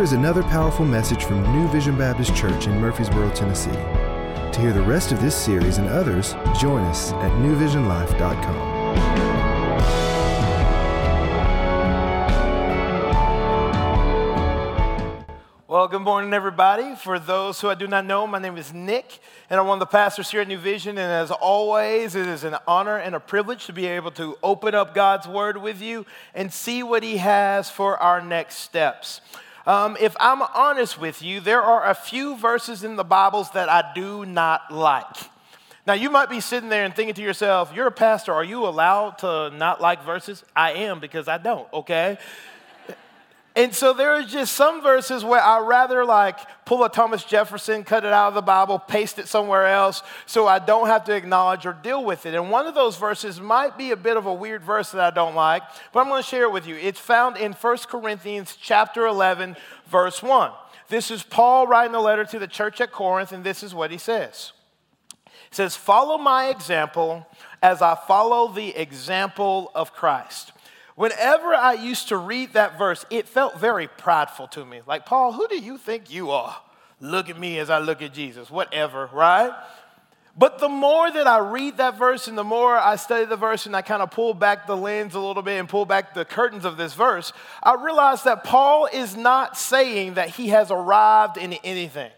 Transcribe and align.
Here 0.00 0.04
is 0.06 0.12
another 0.14 0.42
powerful 0.44 0.86
message 0.86 1.24
from 1.24 1.42
New 1.52 1.68
Vision 1.68 1.94
Baptist 1.98 2.34
Church 2.34 2.66
in 2.66 2.80
Murfreesboro, 2.80 3.34
Tennessee. 3.34 3.70
To 3.70 4.58
hear 4.58 4.72
the 4.72 4.80
rest 4.80 5.12
of 5.12 5.20
this 5.20 5.36
series 5.36 5.76
and 5.76 5.90
others, 5.90 6.32
join 6.58 6.80
us 6.84 7.12
at 7.12 7.30
newvisionlife.com. 7.32 8.78
Well, 15.68 15.86
good 15.86 16.00
morning, 16.00 16.32
everybody. 16.32 16.94
For 16.94 17.18
those 17.18 17.60
who 17.60 17.68
I 17.68 17.74
do 17.74 17.86
not 17.86 18.06
know, 18.06 18.26
my 18.26 18.38
name 18.38 18.56
is 18.56 18.72
Nick, 18.72 19.18
and 19.50 19.60
I'm 19.60 19.66
one 19.66 19.76
of 19.76 19.80
the 19.80 19.84
pastors 19.92 20.30
here 20.30 20.40
at 20.40 20.48
New 20.48 20.56
Vision. 20.56 20.96
And 20.96 21.12
as 21.12 21.30
always, 21.30 22.14
it 22.14 22.26
is 22.26 22.42
an 22.42 22.56
honor 22.66 22.96
and 22.96 23.14
a 23.14 23.20
privilege 23.20 23.66
to 23.66 23.74
be 23.74 23.84
able 23.84 24.12
to 24.12 24.38
open 24.42 24.74
up 24.74 24.94
God's 24.94 25.28
Word 25.28 25.58
with 25.58 25.82
you 25.82 26.06
and 26.34 26.50
see 26.50 26.82
what 26.82 27.02
He 27.02 27.18
has 27.18 27.68
for 27.68 27.98
our 27.98 28.22
next 28.22 28.60
steps. 28.60 29.20
Um, 29.66 29.96
if 30.00 30.16
I'm 30.18 30.42
honest 30.42 30.98
with 30.98 31.22
you, 31.22 31.40
there 31.40 31.62
are 31.62 31.88
a 31.88 31.94
few 31.94 32.36
verses 32.36 32.82
in 32.82 32.96
the 32.96 33.04
Bibles 33.04 33.50
that 33.50 33.68
I 33.68 33.92
do 33.94 34.24
not 34.24 34.72
like. 34.72 35.16
Now, 35.86 35.94
you 35.94 36.10
might 36.10 36.30
be 36.30 36.40
sitting 36.40 36.68
there 36.68 36.84
and 36.84 36.94
thinking 36.94 37.14
to 37.14 37.22
yourself, 37.22 37.72
You're 37.74 37.88
a 37.88 37.92
pastor. 37.92 38.32
Are 38.32 38.44
you 38.44 38.66
allowed 38.66 39.18
to 39.18 39.50
not 39.50 39.80
like 39.80 40.04
verses? 40.04 40.44
I 40.54 40.72
am 40.72 41.00
because 41.00 41.28
I 41.28 41.38
don't, 41.38 41.70
okay? 41.72 42.18
And 43.56 43.74
so 43.74 43.92
there 43.92 44.12
are 44.12 44.22
just 44.22 44.52
some 44.52 44.80
verses 44.80 45.24
where 45.24 45.40
I 45.40 45.58
rather 45.58 46.04
like 46.04 46.38
pull 46.64 46.84
a 46.84 46.88
Thomas 46.88 47.24
Jefferson, 47.24 47.82
cut 47.82 48.04
it 48.04 48.12
out 48.12 48.28
of 48.28 48.34
the 48.34 48.42
Bible, 48.42 48.78
paste 48.78 49.18
it 49.18 49.26
somewhere 49.26 49.66
else 49.66 50.02
so 50.24 50.46
I 50.46 50.60
don't 50.60 50.86
have 50.86 51.04
to 51.04 51.16
acknowledge 51.16 51.66
or 51.66 51.72
deal 51.72 52.04
with 52.04 52.26
it. 52.26 52.34
And 52.34 52.50
one 52.50 52.68
of 52.68 52.76
those 52.76 52.96
verses 52.96 53.40
might 53.40 53.76
be 53.76 53.90
a 53.90 53.96
bit 53.96 54.16
of 54.16 54.26
a 54.26 54.32
weird 54.32 54.62
verse 54.62 54.92
that 54.92 55.00
I 55.00 55.10
don't 55.10 55.34
like, 55.34 55.62
but 55.92 56.00
I'm 56.00 56.08
going 56.08 56.22
to 56.22 56.28
share 56.28 56.44
it 56.44 56.52
with 56.52 56.66
you. 56.66 56.76
It's 56.76 57.00
found 57.00 57.38
in 57.38 57.52
1 57.52 57.76
Corinthians 57.88 58.56
chapter 58.60 59.04
11 59.06 59.56
verse 59.88 60.22
1. 60.22 60.52
This 60.88 61.10
is 61.10 61.24
Paul 61.24 61.66
writing 61.66 61.96
a 61.96 62.00
letter 62.00 62.24
to 62.26 62.38
the 62.38 62.46
church 62.46 62.80
at 62.80 62.92
Corinth 62.92 63.32
and 63.32 63.42
this 63.42 63.64
is 63.64 63.74
what 63.74 63.90
he 63.90 63.98
says. 63.98 64.52
He 65.24 65.56
says, 65.56 65.74
"Follow 65.74 66.18
my 66.18 66.46
example 66.46 67.26
as 67.60 67.82
I 67.82 67.96
follow 67.96 68.46
the 68.46 68.76
example 68.76 69.72
of 69.74 69.92
Christ." 69.92 70.52
Whenever 71.00 71.54
I 71.54 71.72
used 71.72 72.08
to 72.08 72.18
read 72.18 72.52
that 72.52 72.76
verse, 72.76 73.06
it 73.08 73.26
felt 73.26 73.58
very 73.58 73.88
prideful 73.88 74.48
to 74.48 74.66
me. 74.66 74.82
Like, 74.86 75.06
Paul, 75.06 75.32
who 75.32 75.48
do 75.48 75.58
you 75.58 75.78
think 75.78 76.12
you 76.12 76.30
are? 76.30 76.54
Look 77.00 77.30
at 77.30 77.38
me 77.38 77.58
as 77.58 77.70
I 77.70 77.78
look 77.78 78.02
at 78.02 78.12
Jesus, 78.12 78.50
whatever, 78.50 79.08
right? 79.10 79.50
But 80.36 80.58
the 80.58 80.68
more 80.68 81.10
that 81.10 81.26
I 81.26 81.38
read 81.38 81.78
that 81.78 81.96
verse 81.96 82.28
and 82.28 82.36
the 82.36 82.44
more 82.44 82.76
I 82.76 82.96
study 82.96 83.24
the 83.24 83.36
verse 83.36 83.64
and 83.64 83.74
I 83.74 83.80
kind 83.80 84.02
of 84.02 84.10
pull 84.10 84.34
back 84.34 84.66
the 84.66 84.76
lens 84.76 85.14
a 85.14 85.20
little 85.20 85.42
bit 85.42 85.58
and 85.58 85.66
pull 85.66 85.86
back 85.86 86.12
the 86.12 86.26
curtains 86.26 86.66
of 86.66 86.76
this 86.76 86.92
verse, 86.92 87.32
I 87.62 87.82
realize 87.82 88.24
that 88.24 88.44
Paul 88.44 88.86
is 88.92 89.16
not 89.16 89.56
saying 89.56 90.14
that 90.14 90.28
he 90.28 90.48
has 90.48 90.70
arrived 90.70 91.38
in 91.38 91.54
anything. 91.64 92.10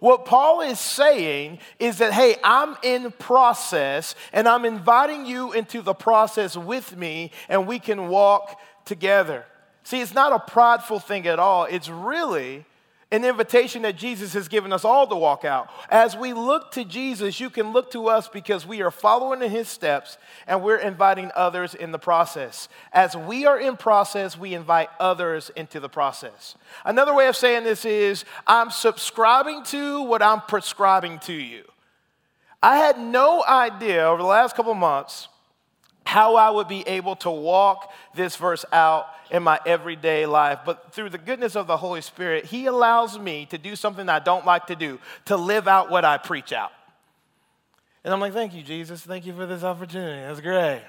What 0.00 0.24
Paul 0.24 0.62
is 0.62 0.80
saying 0.80 1.58
is 1.78 1.98
that, 1.98 2.12
hey, 2.12 2.36
I'm 2.42 2.76
in 2.82 3.12
process 3.12 4.14
and 4.32 4.48
I'm 4.48 4.64
inviting 4.64 5.26
you 5.26 5.52
into 5.52 5.82
the 5.82 5.94
process 5.94 6.56
with 6.56 6.96
me 6.96 7.32
and 7.48 7.66
we 7.66 7.78
can 7.78 8.08
walk 8.08 8.58
together. 8.86 9.44
See, 9.84 10.00
it's 10.00 10.14
not 10.14 10.32
a 10.32 10.38
prideful 10.38 11.00
thing 11.00 11.26
at 11.26 11.38
all. 11.38 11.64
It's 11.64 11.88
really 11.88 12.64
an 13.12 13.24
invitation 13.24 13.82
that 13.82 13.96
Jesus 13.96 14.34
has 14.34 14.46
given 14.46 14.72
us 14.72 14.84
all 14.84 15.06
to 15.06 15.16
walk 15.16 15.44
out. 15.44 15.68
As 15.90 16.16
we 16.16 16.32
look 16.32 16.70
to 16.72 16.84
Jesus, 16.84 17.40
you 17.40 17.50
can 17.50 17.72
look 17.72 17.90
to 17.90 18.06
us 18.06 18.28
because 18.28 18.64
we 18.64 18.82
are 18.82 18.90
following 18.92 19.42
in 19.42 19.50
his 19.50 19.68
steps 19.68 20.16
and 20.46 20.62
we're 20.62 20.76
inviting 20.76 21.32
others 21.34 21.74
in 21.74 21.90
the 21.90 21.98
process. 21.98 22.68
As 22.92 23.16
we 23.16 23.46
are 23.46 23.58
in 23.58 23.76
process, 23.76 24.38
we 24.38 24.54
invite 24.54 24.90
others 25.00 25.50
into 25.56 25.80
the 25.80 25.88
process. 25.88 26.54
Another 26.84 27.12
way 27.12 27.26
of 27.26 27.34
saying 27.34 27.64
this 27.64 27.84
is 27.84 28.24
I'm 28.46 28.70
subscribing 28.70 29.64
to 29.64 30.02
what 30.02 30.22
I'm 30.22 30.42
prescribing 30.42 31.18
to 31.20 31.32
you. 31.32 31.64
I 32.62 32.76
had 32.76 32.98
no 32.98 33.42
idea 33.44 34.04
over 34.04 34.22
the 34.22 34.28
last 34.28 34.54
couple 34.54 34.74
months 34.74 35.28
how 36.04 36.36
I 36.36 36.50
would 36.50 36.68
be 36.68 36.86
able 36.88 37.16
to 37.16 37.30
walk 37.30 37.92
this 38.14 38.36
verse 38.36 38.64
out 38.72 39.06
in 39.30 39.42
my 39.42 39.60
everyday 39.64 40.26
life. 40.26 40.60
But 40.64 40.92
through 40.92 41.10
the 41.10 41.18
goodness 41.18 41.56
of 41.56 41.66
the 41.66 41.76
Holy 41.76 42.00
Spirit, 42.00 42.46
He 42.46 42.66
allows 42.66 43.18
me 43.18 43.46
to 43.46 43.58
do 43.58 43.76
something 43.76 44.08
I 44.08 44.18
don't 44.18 44.44
like 44.44 44.66
to 44.66 44.76
do, 44.76 44.98
to 45.26 45.36
live 45.36 45.68
out 45.68 45.90
what 45.90 46.04
I 46.04 46.18
preach 46.18 46.52
out. 46.52 46.72
And 48.02 48.14
I'm 48.14 48.20
like, 48.20 48.32
thank 48.32 48.54
you, 48.54 48.62
Jesus. 48.62 49.02
Thank 49.02 49.26
you 49.26 49.34
for 49.34 49.46
this 49.46 49.62
opportunity. 49.62 50.22
That's 50.22 50.40
great. 50.40 50.82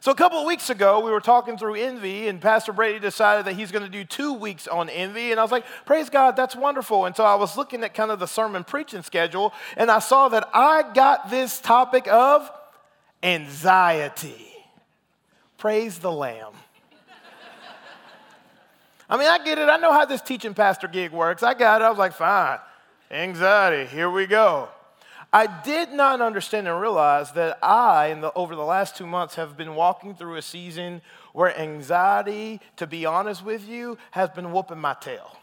So, 0.00 0.12
a 0.12 0.14
couple 0.14 0.38
of 0.38 0.46
weeks 0.46 0.70
ago, 0.70 1.00
we 1.00 1.10
were 1.10 1.20
talking 1.20 1.58
through 1.58 1.74
envy, 1.74 2.28
and 2.28 2.40
Pastor 2.40 2.72
Brady 2.72 3.00
decided 3.00 3.46
that 3.46 3.54
he's 3.54 3.72
going 3.72 3.82
to 3.84 3.90
do 3.90 4.04
two 4.04 4.32
weeks 4.32 4.68
on 4.68 4.88
envy. 4.88 5.32
And 5.32 5.40
I 5.40 5.42
was 5.42 5.50
like, 5.50 5.64
Praise 5.86 6.08
God, 6.08 6.36
that's 6.36 6.54
wonderful. 6.54 7.04
And 7.04 7.16
so 7.16 7.24
I 7.24 7.34
was 7.34 7.56
looking 7.56 7.82
at 7.82 7.94
kind 7.94 8.12
of 8.12 8.20
the 8.20 8.26
sermon 8.26 8.62
preaching 8.62 9.02
schedule, 9.02 9.52
and 9.76 9.90
I 9.90 9.98
saw 9.98 10.28
that 10.28 10.48
I 10.54 10.84
got 10.94 11.30
this 11.30 11.60
topic 11.60 12.06
of 12.06 12.48
anxiety. 13.22 14.46
Praise 15.56 15.98
the 15.98 16.12
Lamb. 16.12 16.52
I 19.10 19.16
mean, 19.16 19.26
I 19.26 19.42
get 19.42 19.58
it. 19.58 19.68
I 19.68 19.78
know 19.78 19.92
how 19.92 20.04
this 20.04 20.20
teaching 20.20 20.54
pastor 20.54 20.86
gig 20.86 21.12
works. 21.12 21.42
I 21.42 21.54
got 21.54 21.80
it. 21.80 21.84
I 21.84 21.90
was 21.90 21.98
like, 21.98 22.12
fine. 22.12 22.58
Anxiety, 23.10 23.86
here 23.86 24.10
we 24.10 24.26
go. 24.26 24.68
I 25.32 25.46
did 25.62 25.92
not 25.92 26.20
understand 26.20 26.68
and 26.68 26.80
realize 26.80 27.32
that 27.32 27.58
I, 27.62 28.14
the, 28.14 28.32
over 28.34 28.54
the 28.54 28.64
last 28.64 28.96
two 28.96 29.06
months, 29.06 29.34
have 29.34 29.56
been 29.56 29.74
walking 29.74 30.14
through 30.14 30.36
a 30.36 30.42
season 30.42 31.02
where 31.32 31.58
anxiety, 31.58 32.60
to 32.76 32.86
be 32.86 33.04
honest 33.06 33.44
with 33.44 33.66
you, 33.68 33.98
has 34.12 34.30
been 34.30 34.52
whooping 34.52 34.78
my 34.78 34.94
tail. 34.94 35.36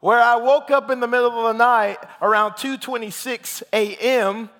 Where 0.00 0.20
I 0.20 0.36
woke 0.36 0.70
up 0.70 0.90
in 0.90 1.00
the 1.00 1.08
middle 1.08 1.30
of 1.30 1.44
the 1.44 1.58
night 1.58 1.98
around 2.20 2.52
2:26 2.52 3.62
a.m 3.72 4.50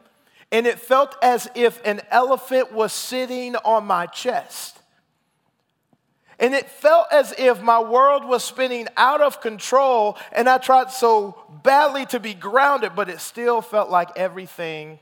and 0.50 0.66
it 0.66 0.78
felt 0.78 1.16
as 1.22 1.48
if 1.54 1.80
an 1.84 2.00
elephant 2.10 2.72
was 2.72 2.92
sitting 2.92 3.56
on 3.56 3.86
my 3.86 4.06
chest. 4.06 4.78
And 6.38 6.54
it 6.54 6.68
felt 6.68 7.06
as 7.12 7.32
if 7.38 7.62
my 7.62 7.80
world 7.80 8.24
was 8.24 8.42
spinning 8.42 8.88
out 8.96 9.20
of 9.20 9.40
control, 9.40 10.18
and 10.32 10.48
I 10.48 10.58
tried 10.58 10.90
so 10.90 11.36
badly 11.62 12.06
to 12.06 12.18
be 12.18 12.34
grounded, 12.34 12.92
but 12.96 13.08
it 13.08 13.20
still 13.20 13.60
felt 13.60 13.90
like 13.90 14.10
everything 14.16 14.98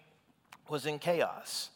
was 0.69 0.87
in 0.87 0.99
chaos. 0.99 1.71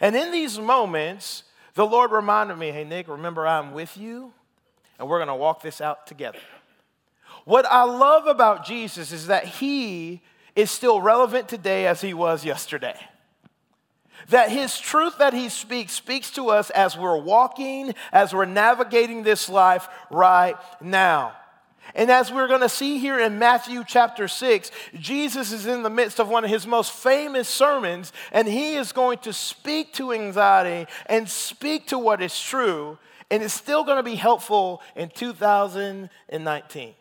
And 0.00 0.16
in 0.16 0.32
these 0.32 0.58
moments, 0.58 1.44
the 1.74 1.86
Lord 1.86 2.10
reminded 2.10 2.56
me 2.56 2.70
hey, 2.70 2.84
Nick, 2.84 3.08
remember 3.08 3.46
I'm 3.46 3.72
with 3.72 3.96
you, 3.96 4.32
and 4.98 5.08
we're 5.08 5.18
gonna 5.18 5.36
walk 5.36 5.62
this 5.62 5.80
out 5.80 6.06
together. 6.06 6.38
What 7.44 7.66
I 7.66 7.84
love 7.84 8.26
about 8.26 8.66
Jesus 8.66 9.12
is 9.12 9.28
that 9.28 9.44
He 9.44 10.22
is 10.56 10.70
still 10.70 11.00
relevant 11.00 11.48
today 11.48 11.86
as 11.86 12.00
he 12.00 12.14
was 12.14 12.44
yesterday. 12.44 12.98
That 14.30 14.50
his 14.50 14.80
truth 14.80 15.18
that 15.18 15.34
he 15.34 15.48
speaks 15.48 15.92
speaks 15.92 16.30
to 16.32 16.48
us 16.48 16.70
as 16.70 16.96
we're 16.98 17.20
walking, 17.20 17.94
as 18.12 18.34
we're 18.34 18.46
navigating 18.46 19.22
this 19.22 19.48
life 19.48 19.86
right 20.10 20.56
now. 20.80 21.34
And 21.94 22.10
as 22.10 22.32
we're 22.32 22.48
going 22.48 22.62
to 22.62 22.68
see 22.68 22.98
here 22.98 23.20
in 23.20 23.38
Matthew 23.38 23.84
chapter 23.86 24.26
6, 24.26 24.70
Jesus 24.98 25.52
is 25.52 25.66
in 25.66 25.84
the 25.84 25.90
midst 25.90 26.18
of 26.18 26.28
one 26.28 26.44
of 26.44 26.50
his 26.50 26.66
most 26.66 26.90
famous 26.90 27.48
sermons, 27.48 28.12
and 28.32 28.48
he 28.48 28.74
is 28.74 28.90
going 28.90 29.18
to 29.18 29.32
speak 29.32 29.92
to 29.94 30.12
anxiety 30.12 30.90
and 31.06 31.28
speak 31.28 31.86
to 31.88 31.98
what 31.98 32.20
is 32.20 32.38
true, 32.38 32.98
and 33.30 33.42
it's 33.42 33.54
still 33.54 33.84
going 33.84 33.98
to 33.98 34.02
be 34.02 34.16
helpful 34.16 34.82
in 34.96 35.08
2019. 35.10 36.94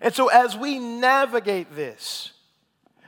And 0.00 0.14
so, 0.14 0.28
as 0.28 0.56
we 0.56 0.78
navigate 0.78 1.76
this, 1.76 2.32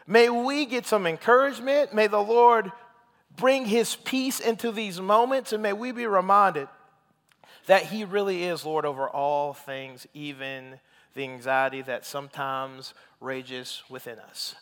May 0.07 0.29
we 0.29 0.67
get 0.67 0.87
some 0.87 1.07
encouragement. 1.07 1.95
May 1.95 2.07
the 2.07 2.23
Lord 2.23 2.73
bring 3.37 3.67
his 3.67 3.97
peace 3.97 4.41
into 4.41 4.73
these 4.73 5.01
moments, 5.01 5.53
and 5.53 5.63
may 5.63 5.73
we 5.73 5.93
be 5.93 6.07
reminded 6.07 6.69
that 7.67 7.85
he 7.87 8.05
really 8.05 8.45
is 8.45 8.65
Lord 8.65 8.85
over 8.85 9.09
all 9.09 9.53
things, 9.53 10.07
even 10.15 10.81
the 11.15 11.25
anxiety 11.25 11.83
that 11.83 12.05
sometimes 12.05 12.95
rages 13.21 13.83
within 13.89 14.19
us. 14.19 14.55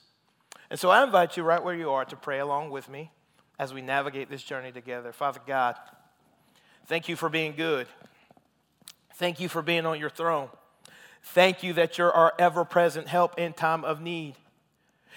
And 0.68 0.78
so 0.78 0.90
I 0.90 1.02
invite 1.02 1.36
you 1.36 1.42
right 1.42 1.62
where 1.62 1.74
you 1.74 1.90
are 1.90 2.04
to 2.04 2.16
pray 2.16 2.38
along 2.38 2.70
with 2.70 2.88
me 2.88 3.10
as 3.58 3.74
we 3.74 3.82
navigate 3.82 4.30
this 4.30 4.42
journey 4.42 4.72
together. 4.72 5.12
Father 5.12 5.40
God, 5.46 5.76
thank 6.86 7.08
you 7.08 7.16
for 7.16 7.28
being 7.28 7.54
good. 7.56 7.86
Thank 9.14 9.40
you 9.40 9.48
for 9.48 9.62
being 9.62 9.86
on 9.86 9.98
your 9.98 10.10
throne. 10.10 10.48
Thank 11.22 11.62
you 11.62 11.72
that 11.74 11.98
you're 11.98 12.12
our 12.12 12.32
ever 12.38 12.64
present 12.64 13.08
help 13.08 13.38
in 13.38 13.52
time 13.52 13.84
of 13.84 14.00
need. 14.00 14.36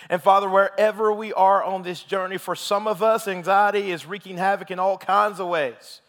And 0.09 0.21
Father, 0.21 0.49
wherever 0.49 1.11
we 1.11 1.33
are 1.33 1.63
on 1.63 1.83
this 1.83 2.03
journey, 2.03 2.37
for 2.37 2.55
some 2.55 2.87
of 2.87 3.01
us, 3.01 3.27
anxiety 3.27 3.91
is 3.91 4.05
wreaking 4.05 4.37
havoc 4.37 4.71
in 4.71 4.79
all 4.79 4.97
kinds 4.97 5.39
of 5.39 5.47
ways. 5.47 6.01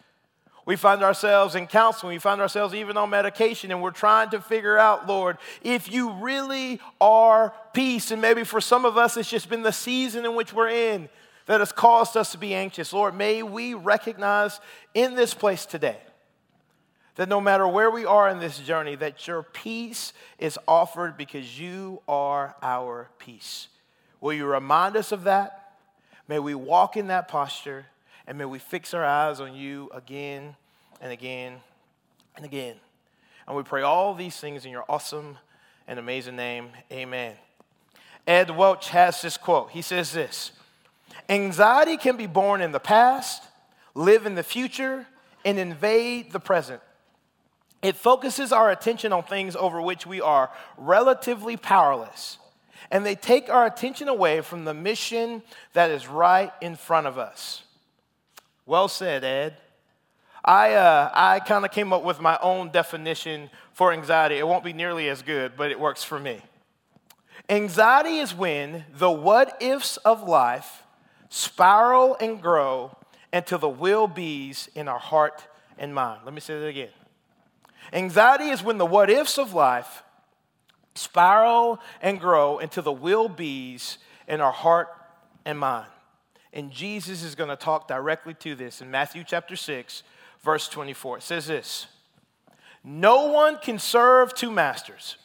We 0.65 0.75
find 0.75 1.03
ourselves 1.03 1.53
in 1.53 1.67
counseling, 1.67 2.15
we 2.15 2.19
find 2.19 2.41
ourselves 2.41 2.73
even 2.73 2.97
on 2.97 3.11
medication, 3.11 3.71
and 3.71 3.83
we're 3.83 3.91
trying 3.91 4.31
to 4.31 4.41
figure 4.41 4.77
out, 4.77 5.07
Lord, 5.07 5.37
if 5.61 5.91
you 5.91 6.11
really 6.13 6.79
are 6.99 7.53
peace. 7.73 8.09
And 8.09 8.19
maybe 8.19 8.43
for 8.43 8.59
some 8.59 8.83
of 8.83 8.97
us, 8.97 9.15
it's 9.15 9.29
just 9.29 9.47
been 9.47 9.61
the 9.61 9.71
season 9.71 10.25
in 10.25 10.35
which 10.35 10.53
we're 10.53 10.69
in 10.69 11.07
that 11.45 11.59
has 11.59 11.71
caused 11.71 12.17
us 12.17 12.31
to 12.31 12.39
be 12.39 12.55
anxious. 12.55 12.91
Lord, 12.91 13.15
may 13.15 13.43
we 13.43 13.75
recognize 13.75 14.59
in 14.95 15.13
this 15.13 15.35
place 15.35 15.67
today 15.67 15.97
that 17.15 17.29
no 17.29 17.39
matter 17.39 17.67
where 17.67 17.91
we 17.91 18.03
are 18.03 18.27
in 18.29 18.39
this 18.39 18.57
journey, 18.57 18.95
that 18.95 19.27
your 19.27 19.43
peace 19.43 20.13
is 20.39 20.57
offered 20.67 21.15
because 21.15 21.59
you 21.59 22.01
are 22.07 22.55
our 22.63 23.09
peace. 23.19 23.67
Will 24.25 24.33
you 24.33 24.47
remind 24.47 24.97
us 24.97 25.11
of 25.11 25.25
that? 25.25 25.73
May 26.27 26.39
we 26.39 26.55
walk 26.55 26.97
in 26.97 27.09
that 27.09 27.27
posture 27.27 27.85
and 28.25 28.39
may 28.39 28.45
we 28.45 28.57
fix 28.57 28.91
our 28.95 29.05
eyes 29.05 29.39
on 29.39 29.53
you 29.53 29.87
again 29.93 30.55
and 30.99 31.11
again 31.11 31.57
and 32.35 32.43
again. 32.43 32.77
And 33.47 33.55
we 33.55 33.61
pray 33.61 33.83
all 33.83 34.15
these 34.15 34.35
things 34.35 34.65
in 34.65 34.71
your 34.71 34.83
awesome 34.89 35.37
and 35.87 35.99
amazing 35.99 36.35
name. 36.35 36.69
Amen. 36.91 37.35
Ed 38.25 38.49
Welch 38.49 38.89
has 38.89 39.21
this 39.21 39.37
quote. 39.37 39.69
He 39.69 39.83
says 39.83 40.11
this 40.11 40.53
Anxiety 41.29 41.95
can 41.95 42.17
be 42.17 42.25
born 42.25 42.61
in 42.61 42.71
the 42.71 42.79
past, 42.79 43.43
live 43.93 44.25
in 44.25 44.33
the 44.33 44.41
future, 44.41 45.05
and 45.45 45.59
invade 45.59 46.31
the 46.31 46.39
present. 46.39 46.81
It 47.83 47.95
focuses 47.95 48.51
our 48.51 48.71
attention 48.71 49.13
on 49.13 49.21
things 49.21 49.55
over 49.55 49.79
which 49.79 50.07
we 50.07 50.19
are 50.19 50.49
relatively 50.77 51.57
powerless, 51.57 52.39
and 52.91 53.05
they 53.05 53.15
take 53.15 53.49
our 53.49 53.65
attention 53.65 54.07
away 54.07 54.41
from 54.41 54.65
the 54.65 54.73
mission 54.73 55.41
that 55.73 55.91
is 55.91 56.07
right 56.07 56.51
in 56.61 56.75
front 56.75 57.07
of 57.07 57.17
us. 57.17 57.63
Well 58.65 58.87
said, 58.87 59.23
Ed. 59.23 59.57
I, 60.43 60.73
uh, 60.73 61.09
I 61.13 61.39
kind 61.39 61.65
of 61.65 61.71
came 61.71 61.91
up 61.91 62.03
with 62.03 62.21
my 62.21 62.37
own 62.41 62.69
definition 62.69 63.49
for 63.73 63.91
anxiety. 63.91 64.37
It 64.37 64.47
won't 64.47 64.63
be 64.63 64.73
nearly 64.73 65.09
as 65.09 65.23
good, 65.23 65.53
but 65.57 65.71
it 65.71 65.79
works 65.79 66.03
for 66.03 66.19
me. 66.19 66.39
Anxiety 67.49 68.17
is 68.17 68.33
when 68.33 68.85
the 68.93 69.11
what 69.11 69.57
ifs 69.61 69.97
of 69.97 70.27
life 70.27 70.83
spiral 71.29 72.15
and 72.19 72.41
grow 72.41 72.95
into 73.33 73.57
the 73.57 73.69
will 73.69 74.07
be's 74.07 74.69
in 74.75 74.87
our 74.87 74.99
heart 74.99 75.43
and 75.77 75.93
mind. 75.93 76.21
Let 76.25 76.33
me 76.33 76.39
say 76.39 76.59
that 76.59 76.65
again. 76.65 76.89
Anxiety 77.91 78.49
is 78.49 78.63
when 78.63 78.77
the 78.77 78.85
what 78.85 79.09
ifs 79.09 79.37
of 79.37 79.53
life 79.53 80.03
spiral 80.95 81.79
and 82.01 82.19
grow 82.19 82.59
into 82.59 82.81
the 82.81 82.91
will 82.91 83.29
be's 83.29 83.97
in 84.27 84.41
our 84.41 84.51
heart 84.51 84.89
and 85.45 85.59
mind. 85.59 85.87
And 86.53 86.71
Jesus 86.71 87.21
is 87.21 87.35
going 87.35 87.49
to 87.49 87.57
talk 87.57 87.87
directly 87.87 88.33
to 88.35 88.55
this 88.55 88.81
in 88.81 88.89
Matthew 88.89 89.23
chapter 89.25 89.55
6, 89.55 90.03
verse 90.41 90.69
24. 90.69 91.17
It 91.17 91.23
says 91.23 91.47
this 91.47 91.87
No 92.83 93.27
one 93.27 93.57
can 93.57 93.77
serve 93.77 94.33
two 94.33 94.51
masters. 94.51 95.17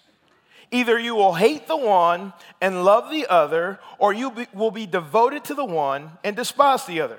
Either 0.72 0.98
you 0.98 1.16
will 1.16 1.34
hate 1.34 1.66
the 1.66 1.76
one 1.76 2.32
and 2.60 2.84
love 2.84 3.10
the 3.10 3.26
other, 3.26 3.80
or 3.98 4.12
you 4.12 4.30
be, 4.30 4.46
will 4.54 4.70
be 4.70 4.86
devoted 4.86 5.44
to 5.44 5.54
the 5.54 5.64
one 5.64 6.12
and 6.22 6.36
despise 6.36 6.86
the 6.86 7.00
other. 7.00 7.18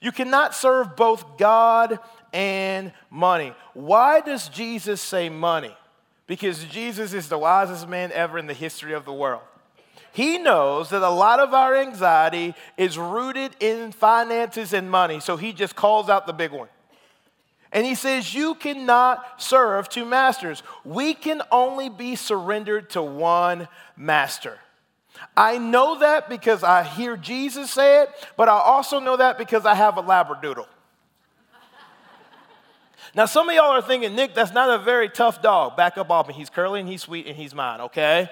You 0.00 0.12
cannot 0.12 0.54
serve 0.54 0.96
both 0.96 1.36
God 1.36 1.98
and 2.32 2.92
money. 3.10 3.52
Why 3.74 4.20
does 4.20 4.48
Jesus 4.48 5.00
say 5.00 5.28
money? 5.28 5.74
Because 6.26 6.64
Jesus 6.64 7.12
is 7.12 7.28
the 7.28 7.38
wisest 7.38 7.88
man 7.88 8.10
ever 8.12 8.38
in 8.38 8.46
the 8.46 8.54
history 8.54 8.92
of 8.92 9.04
the 9.04 9.12
world. 9.12 9.42
He 10.12 10.38
knows 10.38 10.90
that 10.90 11.02
a 11.02 11.10
lot 11.10 11.40
of 11.40 11.52
our 11.52 11.76
anxiety 11.76 12.54
is 12.76 12.98
rooted 12.98 13.54
in 13.60 13.92
finances 13.92 14.72
and 14.72 14.90
money, 14.90 15.20
so 15.20 15.36
he 15.36 15.52
just 15.52 15.76
calls 15.76 16.08
out 16.08 16.26
the 16.26 16.32
big 16.32 16.52
one. 16.52 16.68
And 17.70 17.84
he 17.84 17.94
says, 17.94 18.34
You 18.34 18.54
cannot 18.54 19.42
serve 19.42 19.88
two 19.88 20.06
masters. 20.06 20.62
We 20.84 21.12
can 21.12 21.42
only 21.52 21.90
be 21.90 22.16
surrendered 22.16 22.90
to 22.90 23.02
one 23.02 23.68
master. 23.96 24.58
I 25.36 25.58
know 25.58 25.98
that 25.98 26.28
because 26.28 26.62
I 26.62 26.82
hear 26.82 27.16
Jesus 27.16 27.70
say 27.70 28.02
it, 28.02 28.10
but 28.36 28.48
I 28.48 28.58
also 28.58 29.00
know 29.00 29.16
that 29.18 29.36
because 29.38 29.66
I 29.66 29.74
have 29.74 29.98
a 29.98 30.02
Labradoodle. 30.02 30.66
Now, 33.16 33.24
some 33.24 33.48
of 33.48 33.54
y'all 33.54 33.72
are 33.72 33.80
thinking, 33.80 34.14
Nick, 34.14 34.34
that's 34.34 34.52
not 34.52 34.68
a 34.68 34.82
very 34.82 35.08
tough 35.08 35.40
dog. 35.40 35.74
Back 35.74 35.96
up 35.96 36.10
off 36.10 36.28
me. 36.28 36.34
He's 36.34 36.50
curly 36.50 36.80
and 36.80 36.88
he's 36.88 37.00
sweet 37.00 37.26
and 37.26 37.34
he's 37.34 37.54
mine, 37.54 37.80
okay? 37.80 38.28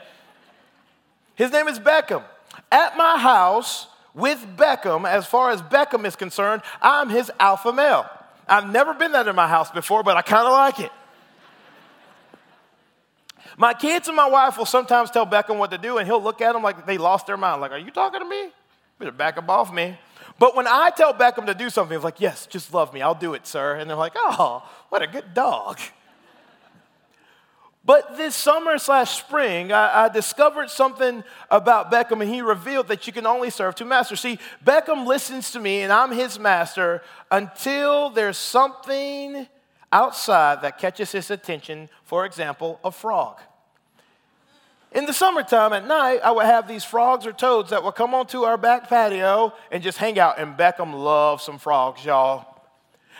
His 1.36 1.50
name 1.50 1.68
is 1.68 1.78
Beckham. 1.78 2.22
At 2.70 2.94
my 2.94 3.18
house 3.18 3.86
with 4.12 4.44
Beckham, 4.58 5.08
as 5.08 5.24
far 5.24 5.50
as 5.50 5.62
Beckham 5.62 6.04
is 6.04 6.16
concerned, 6.16 6.60
I'm 6.82 7.08
his 7.08 7.32
alpha 7.40 7.72
male. 7.72 8.04
I've 8.46 8.70
never 8.70 8.92
been 8.92 9.12
that 9.12 9.26
in 9.26 9.34
my 9.34 9.48
house 9.48 9.70
before, 9.70 10.02
but 10.02 10.18
I 10.18 10.22
kind 10.22 10.46
of 10.46 10.52
like 10.52 10.78
it. 10.78 10.92
My 13.56 13.72
kids 13.72 14.08
and 14.08 14.16
my 14.16 14.28
wife 14.28 14.58
will 14.58 14.66
sometimes 14.66 15.10
tell 15.10 15.26
Beckham 15.26 15.56
what 15.56 15.70
to 15.70 15.78
do, 15.78 15.96
and 15.96 16.06
he'll 16.06 16.22
look 16.22 16.42
at 16.42 16.52
them 16.52 16.62
like 16.62 16.84
they 16.84 16.98
lost 16.98 17.26
their 17.26 17.38
mind. 17.38 17.62
Like, 17.62 17.72
are 17.72 17.78
you 17.78 17.90
talking 17.90 18.20
to 18.20 18.28
me? 18.28 18.50
Better 18.98 19.12
back 19.12 19.38
up 19.38 19.48
off 19.48 19.72
me. 19.72 19.96
But 20.38 20.56
when 20.56 20.66
I 20.66 20.90
tell 20.90 21.14
Beckham 21.14 21.46
to 21.46 21.54
do 21.54 21.70
something, 21.70 21.96
he's 21.96 22.04
like, 22.04 22.20
yes, 22.20 22.46
just 22.46 22.74
love 22.74 22.92
me. 22.92 23.02
I'll 23.02 23.14
do 23.14 23.34
it, 23.34 23.46
sir. 23.46 23.76
And 23.76 23.88
they're 23.88 23.96
like, 23.96 24.14
oh, 24.16 24.68
what 24.88 25.02
a 25.02 25.06
good 25.06 25.32
dog. 25.32 25.78
But 27.86 28.16
this 28.16 28.34
summer 28.34 28.78
slash 28.78 29.18
spring, 29.18 29.70
I, 29.70 30.04
I, 30.04 30.08
discovered 30.08 30.70
something 30.70 31.22
about 31.50 31.92
Beckham, 31.92 32.22
and 32.22 32.32
he 32.32 32.40
revealed 32.40 32.88
that 32.88 33.06
you 33.06 33.12
can 33.12 33.26
only 33.26 33.50
serve 33.50 33.74
two 33.74 33.84
masters. 33.84 34.20
See, 34.20 34.38
Beckham 34.64 35.06
listens 35.06 35.50
to 35.50 35.60
me, 35.60 35.82
and 35.82 35.92
I'm 35.92 36.10
his 36.10 36.38
master 36.38 37.02
until 37.30 38.08
there's 38.08 38.38
something 38.38 39.46
outside 39.92 40.62
that 40.62 40.78
catches 40.78 41.12
his 41.12 41.30
attention. 41.30 41.90
For 42.04 42.24
example, 42.24 42.80
a 42.82 42.90
frog. 42.90 43.38
In 44.94 45.06
the 45.06 45.12
summertime 45.12 45.72
at 45.72 45.88
night, 45.88 46.20
I 46.22 46.30
would 46.30 46.46
have 46.46 46.68
these 46.68 46.84
frogs 46.84 47.26
or 47.26 47.32
toads 47.32 47.70
that 47.70 47.82
would 47.82 47.96
come 47.96 48.14
onto 48.14 48.44
our 48.44 48.56
back 48.56 48.88
patio 48.88 49.52
and 49.72 49.82
just 49.82 49.98
hang 49.98 50.20
out. 50.20 50.38
And 50.38 50.56
Beckham 50.56 50.94
loves 50.94 51.42
some 51.42 51.58
frogs, 51.58 52.04
y'all. 52.04 52.62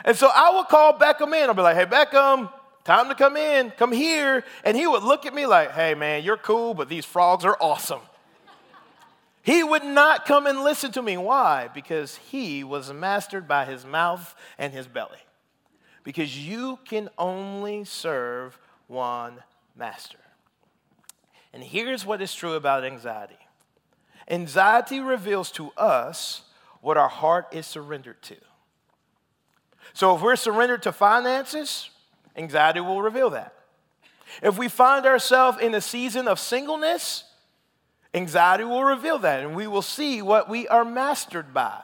And 0.04 0.16
so 0.16 0.30
I 0.32 0.54
would 0.54 0.68
call 0.68 0.96
Beckham 0.96 1.34
in. 1.34 1.48
I'll 1.48 1.54
be 1.54 1.62
like, 1.62 1.76
hey, 1.76 1.84
Beckham, 1.84 2.48
time 2.84 3.08
to 3.08 3.16
come 3.16 3.36
in, 3.36 3.72
come 3.72 3.90
here. 3.90 4.44
And 4.62 4.76
he 4.76 4.86
would 4.86 5.02
look 5.02 5.26
at 5.26 5.34
me 5.34 5.46
like, 5.46 5.72
hey, 5.72 5.96
man, 5.96 6.22
you're 6.22 6.36
cool, 6.36 6.74
but 6.74 6.88
these 6.88 7.04
frogs 7.04 7.44
are 7.44 7.56
awesome. 7.60 8.02
he 9.42 9.64
would 9.64 9.84
not 9.84 10.26
come 10.26 10.46
and 10.46 10.62
listen 10.62 10.92
to 10.92 11.02
me. 11.02 11.16
Why? 11.16 11.68
Because 11.74 12.16
he 12.16 12.62
was 12.62 12.92
mastered 12.92 13.48
by 13.48 13.64
his 13.64 13.84
mouth 13.84 14.36
and 14.58 14.72
his 14.72 14.86
belly. 14.86 15.18
Because 16.04 16.38
you 16.38 16.78
can 16.84 17.08
only 17.18 17.82
serve 17.82 18.60
one 18.86 19.42
master. 19.76 20.18
And 21.54 21.62
here's 21.62 22.04
what 22.04 22.20
is 22.20 22.34
true 22.34 22.54
about 22.54 22.84
anxiety 22.84 23.38
anxiety 24.28 25.00
reveals 25.00 25.52
to 25.52 25.70
us 25.76 26.42
what 26.80 26.96
our 26.96 27.08
heart 27.08 27.46
is 27.52 27.66
surrendered 27.66 28.20
to. 28.22 28.36
So 29.92 30.16
if 30.16 30.22
we're 30.22 30.34
surrendered 30.34 30.82
to 30.82 30.92
finances, 30.92 31.90
anxiety 32.34 32.80
will 32.80 33.02
reveal 33.02 33.30
that. 33.30 33.54
If 34.42 34.58
we 34.58 34.68
find 34.68 35.06
ourselves 35.06 35.58
in 35.60 35.74
a 35.74 35.80
season 35.80 36.26
of 36.26 36.40
singleness, 36.40 37.24
anxiety 38.14 38.64
will 38.64 38.82
reveal 38.82 39.18
that, 39.20 39.40
and 39.40 39.54
we 39.54 39.66
will 39.66 39.82
see 39.82 40.22
what 40.22 40.48
we 40.48 40.66
are 40.68 40.84
mastered 40.84 41.52
by. 41.54 41.80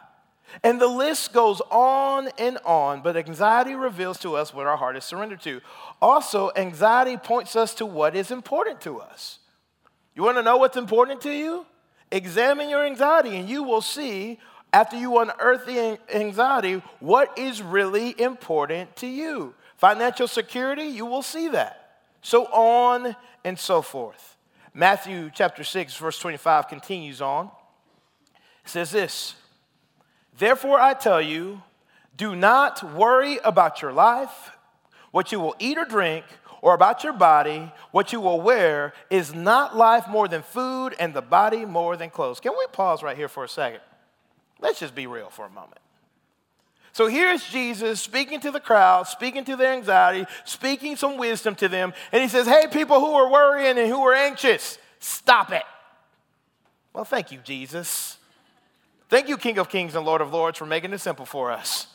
And 0.65 0.81
the 0.81 0.89
list 0.89 1.33
goes 1.33 1.61
on 1.71 2.31
and 2.39 2.59
on, 2.65 3.03
but 3.03 3.17
anxiety 3.17 3.75
reveals 3.75 4.19
to 4.21 4.35
us 4.35 4.53
what 4.53 4.67
our 4.67 4.79
heart 4.79 4.97
is 4.97 5.05
surrendered 5.05 5.43
to. 5.43 5.61
Also, 6.01 6.51
anxiety 6.57 7.19
points 7.19 7.55
us 7.55 7.75
to 7.75 7.87
what 7.87 8.17
is 8.17 8.31
important 8.31 8.81
to 8.81 8.99
us. 8.99 9.40
You 10.15 10.23
want 10.23 10.37
to 10.39 10.43
know 10.43 10.57
what's 10.57 10.77
important 10.77 11.21
to 11.23 11.33
you? 11.33 11.67
Examine 12.11 12.69
your 12.69 12.85
anxiety, 12.85 13.37
and 13.37 13.49
you 13.49 13.63
will 13.63 13.81
see, 13.81 14.39
after 14.73 14.97
you 14.97 15.19
unearth 15.19 15.67
the 15.67 15.99
anxiety, 16.13 16.83
what 16.99 17.39
is 17.39 17.63
really 17.63 18.21
important 18.21 18.97
to 18.97 19.07
you. 19.07 19.55
Financial 19.77 20.27
security, 20.29 20.85
you 20.85 21.07
will 21.07 21.23
see 21.23 21.49
that. 21.49 22.01
So 22.23 22.47
on 22.47 23.17
and 23.45 23.59
so 23.59 23.81
forth. 23.81 24.37
Matthew 24.75 25.31
chapter 25.33 25.65
6, 25.65 25.97
verse 25.97 26.19
25 26.19 26.69
continues 26.69 27.21
on. 27.21 27.51
It 28.65 28.71
says 28.71 28.91
this 28.91 29.35
Therefore 30.39 30.81
I 30.81 30.95
tell 30.95 31.23
you, 31.23 31.63
do 32.17 32.37
not 32.37 32.83
worry 32.95 33.39
about 33.45 33.83
your 33.83 33.93
life, 33.93 34.51
what 35.11 35.33
you 35.33 35.41
will 35.41 35.57
eat 35.59 35.79
or 35.79 35.85
drink 35.85 36.25
or 36.63 36.75
about 36.75 37.03
your 37.03 37.13
body, 37.13 37.73
what 37.91 38.13
you 38.13 38.21
will 38.21 38.41
wear, 38.41 38.93
is 39.09 39.35
not 39.35 39.77
life 39.77 40.07
more 40.09 40.29
than 40.29 40.43
food 40.43 40.95
and 40.99 41.15
the 41.15 41.23
body 41.23 41.65
more 41.65 41.97
than 41.97 42.11
clothes. 42.11 42.41
Can 42.41 42.53
we 42.59 42.67
pause 42.73 43.03
right 43.03 43.17
here 43.17 43.29
for 43.29 43.45
a 43.45 43.49
second? 43.49 43.81
Let's 44.61 44.81
just 44.81 44.95
be 44.95 45.07
real 45.07 45.31
for 45.31 45.47
a 45.47 45.51
moment. 45.51 45.79
So 46.93 47.07
here's 47.07 47.49
Jesus 47.49 48.01
speaking 48.01 48.41
to 48.41 48.51
the 48.51 48.61
crowd, 48.61 49.07
speaking 49.07 49.45
to 49.45 49.57
their 49.57 49.73
anxiety, 49.73 50.27
speaking 50.45 50.97
some 50.97 51.17
wisdom 51.17 51.55
to 51.57 51.69
them, 51.69 51.95
and 52.13 52.21
he 52.23 52.29
says, 52.29 52.47
Hey, 52.47 52.67
people 52.71 52.99
who 53.01 53.13
are 53.13 53.31
worrying 53.31 53.79
and 53.79 53.89
who 53.89 54.01
are 54.03 54.15
anxious, 54.15 54.77
stop 54.99 55.53
it. 55.53 55.63
Well, 56.93 57.05
thank 57.05 57.31
you, 57.31 57.39
Jesus. 57.39 58.19
Thank 59.09 59.29
you, 59.29 59.37
King 59.37 59.59
of 59.59 59.69
Kings 59.69 59.95
and 59.95 60.05
Lord 60.05 60.21
of 60.21 60.33
Lords, 60.33 60.59
for 60.59 60.67
making 60.67 60.93
it 60.93 60.99
simple 60.99 61.25
for 61.25 61.51
us. 61.51 61.87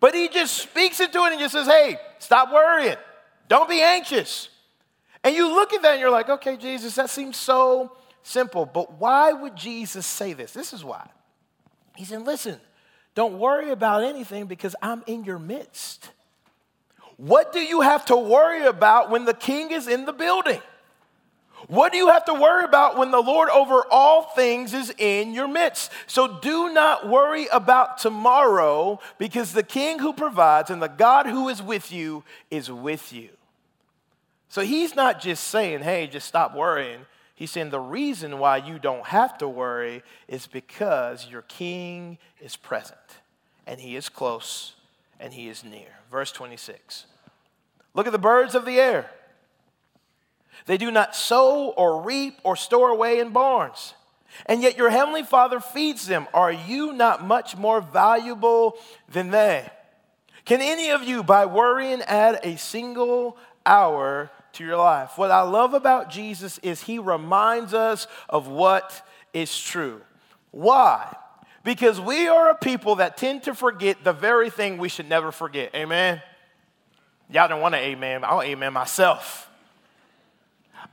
But 0.00 0.14
he 0.14 0.28
just 0.28 0.56
speaks 0.56 1.00
into 1.00 1.18
it 1.24 1.32
and 1.32 1.40
just 1.40 1.52
says, 1.52 1.66
Hey, 1.66 1.98
stop 2.18 2.52
worrying. 2.52 2.96
Don't 3.48 3.68
be 3.68 3.80
anxious. 3.80 4.48
And 5.22 5.34
you 5.34 5.48
look 5.48 5.72
at 5.72 5.82
that 5.82 5.92
and 5.92 6.00
you're 6.00 6.10
like, 6.10 6.28
okay, 6.28 6.56
Jesus, 6.56 6.94
that 6.96 7.10
seems 7.10 7.36
so 7.36 7.96
simple. 8.22 8.66
But 8.66 8.98
why 8.98 9.32
would 9.32 9.56
Jesus 9.56 10.06
say 10.06 10.32
this? 10.32 10.52
This 10.52 10.72
is 10.72 10.84
why. 10.84 11.08
He 11.96 12.04
said, 12.04 12.22
listen, 12.22 12.60
don't 13.14 13.38
worry 13.38 13.70
about 13.70 14.02
anything 14.02 14.46
because 14.46 14.74
I'm 14.82 15.02
in 15.06 15.24
your 15.24 15.38
midst. 15.38 16.10
What 17.16 17.52
do 17.52 17.60
you 17.60 17.80
have 17.82 18.04
to 18.06 18.16
worry 18.16 18.64
about 18.64 19.10
when 19.10 19.24
the 19.24 19.34
king 19.34 19.70
is 19.70 19.86
in 19.86 20.04
the 20.04 20.12
building? 20.12 20.60
What 21.68 21.92
do 21.92 21.98
you 21.98 22.08
have 22.08 22.24
to 22.26 22.34
worry 22.34 22.64
about 22.64 22.98
when 22.98 23.10
the 23.10 23.20
Lord 23.20 23.48
over 23.48 23.84
all 23.90 24.22
things 24.22 24.74
is 24.74 24.92
in 24.98 25.32
your 25.32 25.48
midst? 25.48 25.90
So 26.06 26.38
do 26.40 26.72
not 26.72 27.08
worry 27.08 27.46
about 27.46 27.98
tomorrow 27.98 29.00
because 29.18 29.52
the 29.52 29.62
king 29.62 29.98
who 29.98 30.12
provides 30.12 30.70
and 30.70 30.82
the 30.82 30.88
God 30.88 31.26
who 31.26 31.48
is 31.48 31.62
with 31.62 31.92
you 31.92 32.24
is 32.50 32.70
with 32.70 33.12
you. 33.12 33.30
So 34.48 34.62
he's 34.62 34.94
not 34.94 35.20
just 35.20 35.44
saying, 35.44 35.80
hey, 35.80 36.06
just 36.06 36.28
stop 36.28 36.54
worrying. 36.54 37.00
He's 37.34 37.50
saying 37.50 37.70
the 37.70 37.80
reason 37.80 38.38
why 38.38 38.58
you 38.58 38.78
don't 38.78 39.06
have 39.06 39.36
to 39.38 39.48
worry 39.48 40.02
is 40.28 40.46
because 40.46 41.28
your 41.28 41.42
king 41.42 42.18
is 42.40 42.56
present 42.56 42.98
and 43.66 43.80
he 43.80 43.96
is 43.96 44.08
close 44.08 44.74
and 45.18 45.32
he 45.32 45.48
is 45.48 45.64
near. 45.64 45.98
Verse 46.10 46.30
26. 46.30 47.06
Look 47.94 48.06
at 48.06 48.12
the 48.12 48.18
birds 48.18 48.54
of 48.54 48.64
the 48.64 48.78
air. 48.78 49.10
They 50.66 50.76
do 50.76 50.90
not 50.90 51.14
sow 51.14 51.68
or 51.76 52.02
reap 52.02 52.40
or 52.42 52.56
store 52.56 52.90
away 52.90 53.18
in 53.18 53.30
barns, 53.30 53.94
and 54.46 54.62
yet 54.62 54.76
your 54.76 54.90
heavenly 54.90 55.22
Father 55.22 55.60
feeds 55.60 56.06
them. 56.06 56.26
Are 56.32 56.52
you 56.52 56.92
not 56.92 57.24
much 57.24 57.56
more 57.56 57.80
valuable 57.80 58.78
than 59.08 59.30
they? 59.30 59.68
Can 60.44 60.60
any 60.60 60.90
of 60.90 61.02
you, 61.02 61.22
by 61.22 61.46
worrying, 61.46 62.02
add 62.02 62.40
a 62.42 62.56
single 62.56 63.36
hour 63.64 64.30
to 64.52 64.64
your 64.64 64.76
life? 64.76 65.12
What 65.16 65.30
I 65.30 65.42
love 65.42 65.74
about 65.74 66.10
Jesus 66.10 66.58
is 66.58 66.82
he 66.82 66.98
reminds 66.98 67.72
us 67.72 68.06
of 68.28 68.48
what 68.48 69.06
is 69.32 69.58
true. 69.58 70.02
Why? 70.50 71.14
Because 71.64 71.98
we 71.98 72.28
are 72.28 72.50
a 72.50 72.54
people 72.54 72.96
that 72.96 73.16
tend 73.16 73.44
to 73.44 73.54
forget 73.54 74.04
the 74.04 74.12
very 74.12 74.50
thing 74.50 74.76
we 74.76 74.90
should 74.90 75.08
never 75.08 75.32
forget. 75.32 75.74
Amen? 75.74 76.20
Y'all 77.30 77.48
don't 77.48 77.62
want 77.62 77.74
to 77.74 77.80
amen. 77.80 78.22
I'll 78.22 78.42
amen 78.42 78.74
myself. 78.74 79.50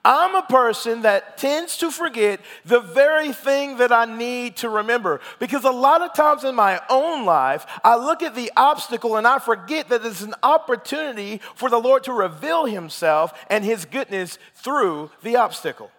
I'm 0.03 0.35
a 0.35 0.41
person 0.41 1.03
that 1.03 1.37
tends 1.37 1.77
to 1.77 1.91
forget 1.91 2.39
the 2.65 2.79
very 2.79 3.33
thing 3.33 3.77
that 3.77 3.91
I 3.91 4.05
need 4.05 4.57
to 4.57 4.69
remember. 4.69 5.19
Because 5.39 5.63
a 5.63 5.71
lot 5.71 6.01
of 6.01 6.13
times 6.13 6.43
in 6.43 6.55
my 6.55 6.81
own 6.89 7.25
life, 7.25 7.65
I 7.83 7.95
look 7.95 8.23
at 8.23 8.35
the 8.35 8.51
obstacle 8.55 9.17
and 9.17 9.27
I 9.27 9.39
forget 9.39 9.89
that 9.89 10.05
it's 10.05 10.21
an 10.21 10.35
opportunity 10.43 11.41
for 11.55 11.69
the 11.69 11.79
Lord 11.79 12.03
to 12.05 12.13
reveal 12.13 12.65
Himself 12.65 13.33
and 13.49 13.63
His 13.63 13.85
goodness 13.85 14.39
through 14.55 15.11
the 15.23 15.35
obstacle. 15.35 15.91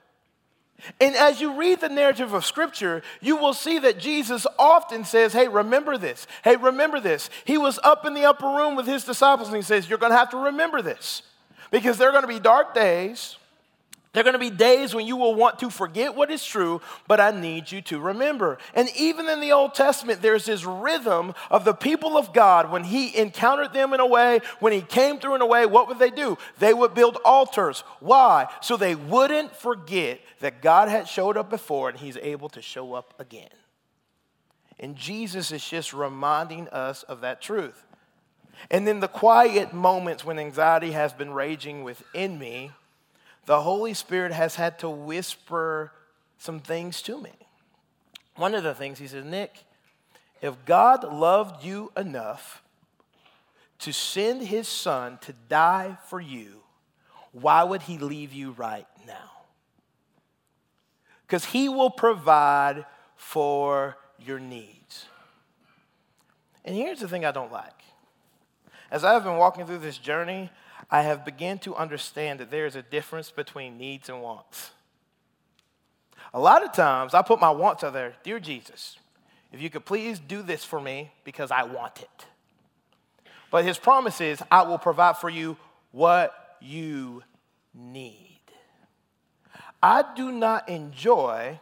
And 1.00 1.14
as 1.14 1.40
you 1.40 1.56
read 1.56 1.80
the 1.80 1.88
narrative 1.88 2.32
of 2.32 2.44
Scripture, 2.44 3.02
you 3.20 3.36
will 3.36 3.54
see 3.54 3.78
that 3.78 3.98
Jesus 3.98 4.48
often 4.58 5.04
says, 5.04 5.32
Hey, 5.32 5.46
remember 5.46 5.96
this. 5.96 6.26
Hey, 6.42 6.56
remember 6.56 6.98
this. 6.98 7.30
He 7.44 7.56
was 7.56 7.78
up 7.84 8.04
in 8.04 8.14
the 8.14 8.24
upper 8.24 8.46
room 8.46 8.74
with 8.74 8.86
His 8.86 9.04
disciples 9.04 9.48
and 9.48 9.56
He 9.56 9.62
says, 9.62 9.88
You're 9.88 9.98
going 9.98 10.12
to 10.12 10.18
have 10.18 10.30
to 10.30 10.38
remember 10.38 10.82
this 10.82 11.22
because 11.70 11.98
there 11.98 12.08
are 12.08 12.12
going 12.12 12.22
to 12.22 12.28
be 12.28 12.40
dark 12.40 12.74
days 12.74 13.36
there 14.12 14.20
are 14.20 14.24
going 14.24 14.34
to 14.34 14.38
be 14.38 14.50
days 14.50 14.94
when 14.94 15.06
you 15.06 15.16
will 15.16 15.34
want 15.34 15.58
to 15.60 15.70
forget 15.70 16.14
what 16.14 16.30
is 16.30 16.44
true, 16.44 16.82
but 17.08 17.18
I 17.18 17.30
need 17.30 17.72
you 17.72 17.80
to 17.82 17.98
remember. 17.98 18.58
And 18.74 18.90
even 18.94 19.26
in 19.26 19.40
the 19.40 19.52
Old 19.52 19.74
Testament, 19.74 20.20
there's 20.20 20.44
this 20.44 20.66
rhythm 20.66 21.32
of 21.50 21.64
the 21.64 21.72
people 21.72 22.18
of 22.18 22.34
God. 22.34 22.70
When 22.70 22.84
He 22.84 23.16
encountered 23.16 23.72
them 23.72 23.94
in 23.94 24.00
a 24.00 24.06
way, 24.06 24.40
when 24.60 24.74
He 24.74 24.82
came 24.82 25.18
through 25.18 25.36
in 25.36 25.40
a 25.40 25.46
way, 25.46 25.64
what 25.64 25.88
would 25.88 25.98
they 25.98 26.10
do? 26.10 26.36
They 26.58 26.74
would 26.74 26.92
build 26.92 27.16
altars. 27.24 27.84
Why? 28.00 28.48
So 28.60 28.76
they 28.76 28.94
wouldn't 28.94 29.56
forget 29.56 30.20
that 30.40 30.60
God 30.60 30.90
had 30.90 31.08
showed 31.08 31.38
up 31.38 31.48
before 31.48 31.88
and 31.88 31.98
He's 31.98 32.18
able 32.18 32.50
to 32.50 32.60
show 32.60 32.92
up 32.92 33.14
again. 33.18 33.48
And 34.78 34.94
Jesus 34.94 35.52
is 35.52 35.66
just 35.66 35.94
reminding 35.94 36.68
us 36.68 37.02
of 37.04 37.22
that 37.22 37.40
truth. 37.40 37.86
And 38.70 38.86
then 38.86 39.00
the 39.00 39.08
quiet 39.08 39.72
moments 39.72 40.22
when 40.22 40.38
anxiety 40.38 40.90
has 40.90 41.14
been 41.14 41.32
raging 41.32 41.82
within 41.82 42.38
me 42.38 42.72
the 43.46 43.62
Holy 43.62 43.94
Spirit 43.94 44.32
has 44.32 44.56
had 44.56 44.78
to 44.80 44.88
whisper 44.88 45.92
some 46.38 46.60
things 46.60 47.02
to 47.02 47.20
me. 47.20 47.32
One 48.36 48.54
of 48.54 48.62
the 48.62 48.74
things 48.74 48.98
he 48.98 49.06
says, 49.06 49.24
Nick, 49.24 49.64
if 50.40 50.64
God 50.64 51.04
loved 51.04 51.64
you 51.64 51.92
enough 51.96 52.62
to 53.80 53.92
send 53.92 54.42
his 54.42 54.68
son 54.68 55.18
to 55.22 55.34
die 55.48 55.98
for 56.06 56.20
you, 56.20 56.62
why 57.32 57.64
would 57.64 57.82
he 57.82 57.98
leave 57.98 58.32
you 58.32 58.52
right 58.52 58.86
now? 59.06 59.30
Because 61.26 61.46
he 61.46 61.68
will 61.68 61.90
provide 61.90 62.84
for 63.16 63.96
your 64.18 64.38
needs. 64.38 65.06
And 66.64 66.76
here's 66.76 67.00
the 67.00 67.08
thing 67.08 67.24
I 67.24 67.32
don't 67.32 67.50
like. 67.50 67.82
As 68.90 69.04
I've 69.04 69.24
been 69.24 69.36
walking 69.36 69.66
through 69.66 69.78
this 69.78 69.98
journey, 69.98 70.50
I 70.92 71.00
have 71.00 71.24
begun 71.24 71.58
to 71.60 71.74
understand 71.74 72.38
that 72.40 72.50
there 72.50 72.66
is 72.66 72.76
a 72.76 72.82
difference 72.82 73.30
between 73.30 73.78
needs 73.78 74.10
and 74.10 74.20
wants. 74.20 74.72
A 76.34 76.38
lot 76.38 76.62
of 76.62 76.72
times 76.72 77.14
I 77.14 77.22
put 77.22 77.40
my 77.40 77.50
wants 77.50 77.82
out 77.82 77.94
there 77.94 78.14
Dear 78.22 78.38
Jesus, 78.38 78.98
if 79.52 79.62
you 79.62 79.70
could 79.70 79.86
please 79.86 80.18
do 80.18 80.42
this 80.42 80.66
for 80.66 80.78
me 80.82 81.10
because 81.24 81.50
I 81.50 81.62
want 81.62 82.02
it. 82.02 82.26
But 83.50 83.64
his 83.64 83.78
promise 83.78 84.20
is, 84.20 84.42
I 84.50 84.62
will 84.62 84.78
provide 84.78 85.16
for 85.16 85.30
you 85.30 85.56
what 85.92 86.56
you 86.60 87.22
need. 87.74 88.40
I 89.82 90.04
do 90.14 90.30
not 90.30 90.68
enjoy 90.68 91.58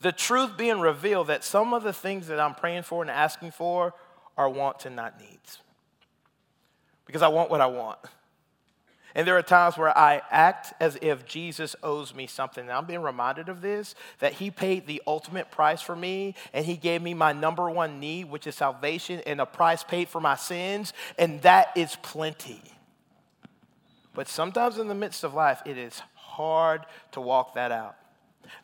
the 0.00 0.12
truth 0.12 0.56
being 0.56 0.80
revealed 0.80 1.26
that 1.26 1.44
some 1.44 1.74
of 1.74 1.82
the 1.82 1.92
things 1.92 2.26
that 2.28 2.40
I'm 2.40 2.54
praying 2.54 2.82
for 2.84 3.02
and 3.02 3.10
asking 3.10 3.50
for 3.50 3.92
are 4.36 4.48
wants 4.48 4.86
and 4.86 4.96
not 4.96 5.20
needs 5.20 5.61
because 7.12 7.20
I 7.20 7.28
want 7.28 7.50
what 7.50 7.60
I 7.60 7.66
want. 7.66 7.98
And 9.14 9.26
there 9.26 9.36
are 9.36 9.42
times 9.42 9.76
where 9.76 9.96
I 9.96 10.22
act 10.30 10.72
as 10.80 10.96
if 11.02 11.26
Jesus 11.26 11.76
owes 11.82 12.14
me 12.14 12.26
something. 12.26 12.62
And 12.62 12.72
I'm 12.72 12.86
being 12.86 13.02
reminded 13.02 13.50
of 13.50 13.60
this 13.60 13.94
that 14.20 14.32
He 14.32 14.50
paid 14.50 14.86
the 14.86 15.02
ultimate 15.06 15.50
price 15.50 15.82
for 15.82 15.94
me, 15.94 16.34
and 16.54 16.64
He 16.64 16.78
gave 16.78 17.02
me 17.02 17.12
my 17.12 17.34
number 17.34 17.68
one 17.68 18.00
need, 18.00 18.30
which 18.30 18.46
is 18.46 18.54
salvation, 18.54 19.20
and 19.26 19.42
a 19.42 19.44
price 19.44 19.84
paid 19.84 20.08
for 20.08 20.22
my 20.22 20.36
sins, 20.36 20.94
and 21.18 21.42
that 21.42 21.68
is 21.76 21.96
plenty. 21.96 22.62
But 24.14 24.26
sometimes 24.26 24.78
in 24.78 24.88
the 24.88 24.94
midst 24.94 25.22
of 25.22 25.34
life, 25.34 25.60
it 25.66 25.76
is 25.76 26.00
hard 26.14 26.86
to 27.10 27.20
walk 27.20 27.56
that 27.56 27.72
out. 27.72 27.96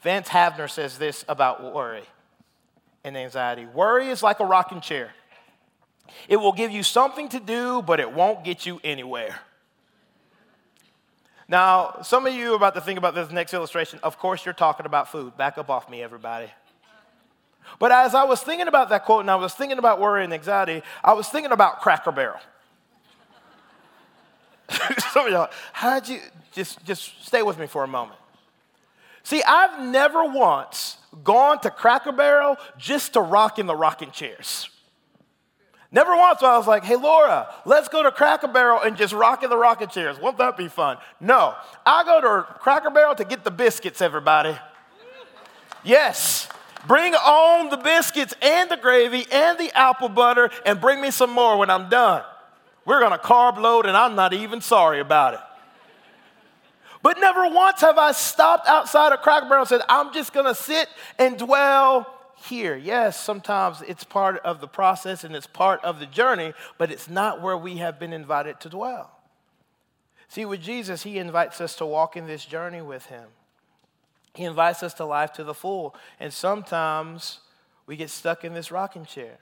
Vance 0.00 0.30
Havner 0.30 0.70
says 0.70 0.96
this 0.96 1.22
about 1.28 1.74
worry 1.74 2.04
and 3.04 3.16
anxiety 3.16 3.66
worry 3.66 4.08
is 4.08 4.22
like 4.22 4.40
a 4.40 4.44
rocking 4.44 4.80
chair. 4.80 5.12
It 6.28 6.36
will 6.36 6.52
give 6.52 6.70
you 6.70 6.82
something 6.82 7.28
to 7.30 7.40
do, 7.40 7.82
but 7.82 8.00
it 8.00 8.12
won't 8.12 8.44
get 8.44 8.66
you 8.66 8.80
anywhere. 8.84 9.40
Now, 11.48 12.02
some 12.02 12.26
of 12.26 12.34
you 12.34 12.52
are 12.52 12.56
about 12.56 12.74
to 12.74 12.80
think 12.80 12.98
about 12.98 13.14
this 13.14 13.30
next 13.30 13.54
illustration. 13.54 13.98
Of 14.02 14.18
course, 14.18 14.44
you're 14.44 14.52
talking 14.52 14.84
about 14.84 15.10
food. 15.10 15.36
Back 15.36 15.56
up 15.56 15.70
off 15.70 15.88
me, 15.88 16.02
everybody. 16.02 16.50
But 17.78 17.92
as 17.92 18.14
I 18.14 18.24
was 18.24 18.42
thinking 18.42 18.68
about 18.68 18.90
that 18.90 19.04
quote 19.04 19.20
and 19.20 19.30
I 19.30 19.36
was 19.36 19.54
thinking 19.54 19.78
about 19.78 20.00
worry 20.00 20.24
and 20.24 20.32
anxiety, 20.32 20.82
I 21.02 21.14
was 21.14 21.28
thinking 21.28 21.52
about 21.52 21.80
Cracker 21.80 22.12
Barrel. 22.12 22.40
some 25.12 25.26
of 25.26 25.32
y'all, 25.32 25.48
how'd 25.72 26.08
you 26.08 26.20
just, 26.52 26.84
just 26.84 27.24
stay 27.24 27.42
with 27.42 27.58
me 27.58 27.66
for 27.66 27.84
a 27.84 27.88
moment? 27.88 28.18
See, 29.22 29.42
I've 29.42 29.84
never 29.86 30.24
once 30.24 30.98
gone 31.24 31.60
to 31.60 31.70
Cracker 31.70 32.12
Barrel 32.12 32.56
just 32.78 33.14
to 33.14 33.20
rock 33.20 33.58
in 33.58 33.66
the 33.66 33.76
rocking 33.76 34.10
chairs. 34.10 34.68
Never 35.90 36.14
once 36.16 36.42
I 36.42 36.56
was 36.58 36.66
like, 36.66 36.84
hey, 36.84 36.96
Laura, 36.96 37.48
let's 37.64 37.88
go 37.88 38.02
to 38.02 38.10
Cracker 38.10 38.48
Barrel 38.48 38.82
and 38.82 38.96
just 38.96 39.14
rock 39.14 39.42
in 39.42 39.48
the 39.48 39.56
rocket 39.56 39.90
chairs. 39.90 40.18
Won't 40.20 40.36
that 40.36 40.56
be 40.56 40.68
fun? 40.68 40.98
No. 41.18 41.54
I 41.86 42.04
go 42.04 42.20
to 42.20 42.42
Cracker 42.60 42.90
Barrel 42.90 43.14
to 43.14 43.24
get 43.24 43.42
the 43.42 43.50
biscuits, 43.50 44.02
everybody. 44.02 44.54
Yes. 45.82 46.48
Bring 46.86 47.14
on 47.14 47.70
the 47.70 47.78
biscuits 47.78 48.34
and 48.42 48.70
the 48.70 48.76
gravy 48.76 49.26
and 49.32 49.58
the 49.58 49.70
apple 49.74 50.10
butter 50.10 50.50
and 50.66 50.78
bring 50.80 51.00
me 51.00 51.10
some 51.10 51.30
more 51.30 51.56
when 51.56 51.70
I'm 51.70 51.88
done. 51.88 52.22
We're 52.84 53.00
to 53.12 53.18
carb 53.18 53.58
load 53.58 53.86
and 53.86 53.96
I'm 53.96 54.14
not 54.14 54.34
even 54.34 54.60
sorry 54.60 55.00
about 55.00 55.34
it. 55.34 55.40
But 57.02 57.18
never 57.18 57.48
once 57.48 57.80
have 57.80 57.96
I 57.96 58.12
stopped 58.12 58.68
outside 58.68 59.12
of 59.12 59.20
Cracker 59.20 59.48
Barrel 59.48 59.62
and 59.62 59.68
said, 59.68 59.82
I'm 59.88 60.12
just 60.12 60.32
to 60.46 60.54
sit 60.54 60.88
and 61.18 61.38
dwell 61.38 62.17
here. 62.38 62.76
Yes, 62.76 63.20
sometimes 63.20 63.82
it's 63.82 64.04
part 64.04 64.38
of 64.44 64.60
the 64.60 64.68
process 64.68 65.24
and 65.24 65.34
it's 65.34 65.46
part 65.46 65.82
of 65.84 66.00
the 66.00 66.06
journey, 66.06 66.52
but 66.76 66.90
it's 66.90 67.08
not 67.08 67.42
where 67.42 67.56
we 67.56 67.78
have 67.78 67.98
been 67.98 68.12
invited 68.12 68.60
to 68.60 68.68
dwell. 68.68 69.10
See, 70.28 70.44
with 70.44 70.60
Jesus, 70.60 71.02
he 71.02 71.18
invites 71.18 71.60
us 71.60 71.74
to 71.76 71.86
walk 71.86 72.16
in 72.16 72.26
this 72.26 72.44
journey 72.44 72.82
with 72.82 73.06
him. 73.06 73.28
He 74.34 74.44
invites 74.44 74.82
us 74.82 74.94
to 74.94 75.04
life 75.04 75.32
to 75.34 75.44
the 75.44 75.54
full. 75.54 75.94
And 76.20 76.32
sometimes 76.32 77.40
we 77.86 77.96
get 77.96 78.10
stuck 78.10 78.44
in 78.44 78.54
this 78.54 78.70
rocking 78.70 79.04
chair. 79.04 79.38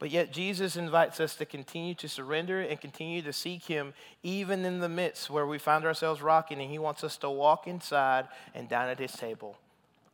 But 0.00 0.10
yet, 0.10 0.32
Jesus 0.32 0.76
invites 0.76 1.20
us 1.20 1.36
to 1.36 1.44
continue 1.44 1.94
to 1.96 2.08
surrender 2.08 2.62
and 2.62 2.80
continue 2.80 3.20
to 3.20 3.34
seek 3.34 3.64
Him, 3.64 3.92
even 4.22 4.64
in 4.64 4.80
the 4.80 4.88
midst 4.88 5.28
where 5.28 5.46
we 5.46 5.58
find 5.58 5.84
ourselves 5.84 6.22
rocking, 6.22 6.58
and 6.58 6.70
He 6.70 6.78
wants 6.78 7.04
us 7.04 7.18
to 7.18 7.28
walk 7.28 7.66
inside 7.66 8.26
and 8.54 8.66
down 8.66 8.88
at 8.88 8.98
His 8.98 9.12
table 9.12 9.58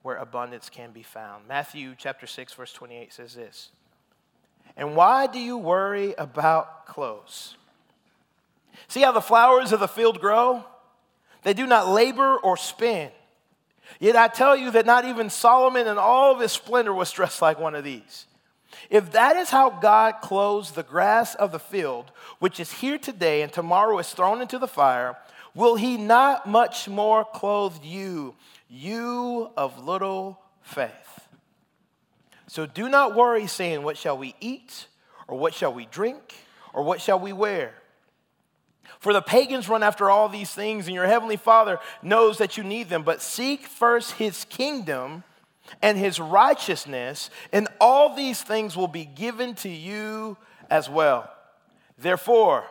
where 0.07 0.19
abundance 0.19 0.71
can 0.71 0.93
be 0.93 1.03
found. 1.03 1.49
Matthew 1.49 1.97
chapter 1.99 2.29
6 2.29 2.53
verse 2.53 2.73
28 2.73 3.13
says 3.13 3.35
this. 3.35 3.71
And 4.77 4.95
why 4.95 5.27
do 5.27 5.41
you 5.41 5.59
worry 5.59 6.15
about 6.17 6.87
clothes? 6.87 7.57
See 8.87 9.01
how 9.01 9.11
the 9.11 9.21
flowers 9.21 9.73
of 9.73 9.81
the 9.81 9.89
field 9.89 10.21
grow? 10.21 10.65
They 11.43 11.55
do 11.55 11.67
not 11.67 11.89
labor 11.89 12.37
or 12.37 12.57
spin. 12.57 13.11
Yet 13.99 14.15
I 14.15 14.29
tell 14.29 14.57
you 14.57 14.71
that 14.71 14.87
not 14.87 15.07
even 15.07 15.29
Solomon 15.29 15.89
in 15.89 15.99
all 15.99 16.33
of 16.33 16.41
his 16.41 16.53
splendor 16.53 16.95
was 16.95 17.11
dressed 17.11 17.43
like 17.43 17.59
one 17.59 17.75
of 17.75 17.83
these. 17.83 18.27
If 18.89 19.11
that 19.11 19.35
is 19.35 19.51
how 19.51 19.71
God 19.71 20.21
clothes 20.23 20.71
the 20.71 20.85
grass 20.85 21.35
of 21.35 21.51
the 21.51 21.59
field, 21.59 22.13
which 22.39 22.61
is 22.61 22.71
here 22.71 22.99
today 22.99 23.43
and 23.43 23.53
tomorrow 23.53 23.99
is 23.99 24.11
thrown 24.11 24.41
into 24.41 24.61
the 24.61 24.69
fire, 24.69 25.17
will 25.57 25.75
he 25.75 25.97
not 25.97 26.47
much 26.47 26.89
more 26.89 27.25
clothe 27.25 27.83
you, 27.83 28.37
you 28.69 29.51
of 29.57 29.85
little 29.85 30.39
faith? 30.63 31.27
So 32.47 32.67
do 32.67 32.89
not 32.89 33.17
worry, 33.17 33.49
saying, 33.49 33.83
What 33.83 33.97
shall 33.97 34.17
we 34.17 34.37
eat? 34.41 34.87
Or 35.27 35.37
what 35.37 35.55
shall 35.55 35.73
we 35.73 35.87
drink? 35.87 36.35
Or 36.73 36.85
what 36.85 37.01
shall 37.01 37.19
we 37.19 37.33
wear? 37.33 37.75
For 39.01 39.13
the 39.13 39.23
pagans 39.23 39.69
run 39.69 39.83
after 39.83 40.09
all 40.09 40.29
these 40.29 40.53
things, 40.53 40.87
and 40.87 40.95
your 40.95 41.07
heavenly 41.07 41.37
Father 41.37 41.81
knows 42.03 42.39
that 42.39 42.57
you 42.57 42.63
need 42.63 42.89
them. 42.89 43.03
But 43.03 43.21
seek 43.21 43.67
first 43.67 44.13
his 44.13 44.45
kingdom 44.45 45.25
and 45.83 45.99
his 45.99 46.21
righteousness, 46.21 47.31
and 47.53 47.67
all 47.81 48.15
these 48.15 48.43
things 48.43 48.77
will 48.77 48.89
be 48.89 49.05
given 49.05 49.55
to 49.57 49.69
you 49.69 50.37
as 50.71 50.89
well. 50.89 51.31
Therefore, 51.99 52.65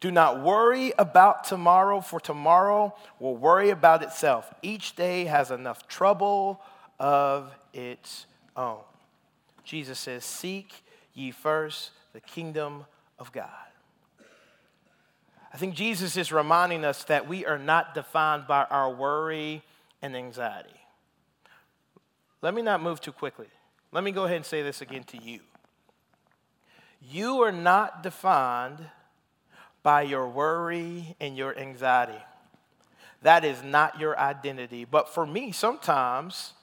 do 0.00 0.10
not 0.10 0.42
worry 0.42 0.92
about 0.98 1.44
tomorrow, 1.44 2.00
for 2.00 2.20
tomorrow 2.20 2.94
will 3.18 3.36
worry 3.36 3.70
about 3.70 4.02
itself. 4.02 4.52
Each 4.62 4.94
day 4.94 5.24
has 5.24 5.50
enough 5.50 5.88
trouble 5.88 6.60
of 6.98 7.52
its 7.72 8.26
own. 8.56 8.80
Jesus 9.64 9.98
says, 9.98 10.24
Seek 10.24 10.72
ye 11.14 11.30
first 11.30 11.90
the 12.12 12.20
kingdom 12.20 12.84
of 13.18 13.32
God. 13.32 13.48
I 15.52 15.56
think 15.58 15.74
Jesus 15.74 16.18
is 16.18 16.30
reminding 16.30 16.84
us 16.84 17.04
that 17.04 17.26
we 17.26 17.46
are 17.46 17.58
not 17.58 17.94
defined 17.94 18.46
by 18.46 18.64
our 18.64 18.92
worry 18.92 19.62
and 20.02 20.14
anxiety. 20.14 20.68
Let 22.42 22.52
me 22.52 22.60
not 22.60 22.82
move 22.82 23.00
too 23.00 23.12
quickly. 23.12 23.46
Let 23.90 24.04
me 24.04 24.10
go 24.10 24.24
ahead 24.24 24.36
and 24.36 24.44
say 24.44 24.62
this 24.62 24.82
again 24.82 25.04
to 25.04 25.22
you. 25.22 25.40
You 27.00 27.42
are 27.42 27.52
not 27.52 28.02
defined 28.02 28.86
by 29.86 30.02
your 30.02 30.26
worry 30.26 31.14
and 31.20 31.36
your 31.36 31.56
anxiety. 31.56 32.20
That 33.22 33.44
is 33.44 33.62
not 33.62 34.00
your 34.00 34.18
identity. 34.18 34.84
But 34.84 35.08
for 35.08 35.24
me, 35.24 35.52
sometimes 35.52 36.54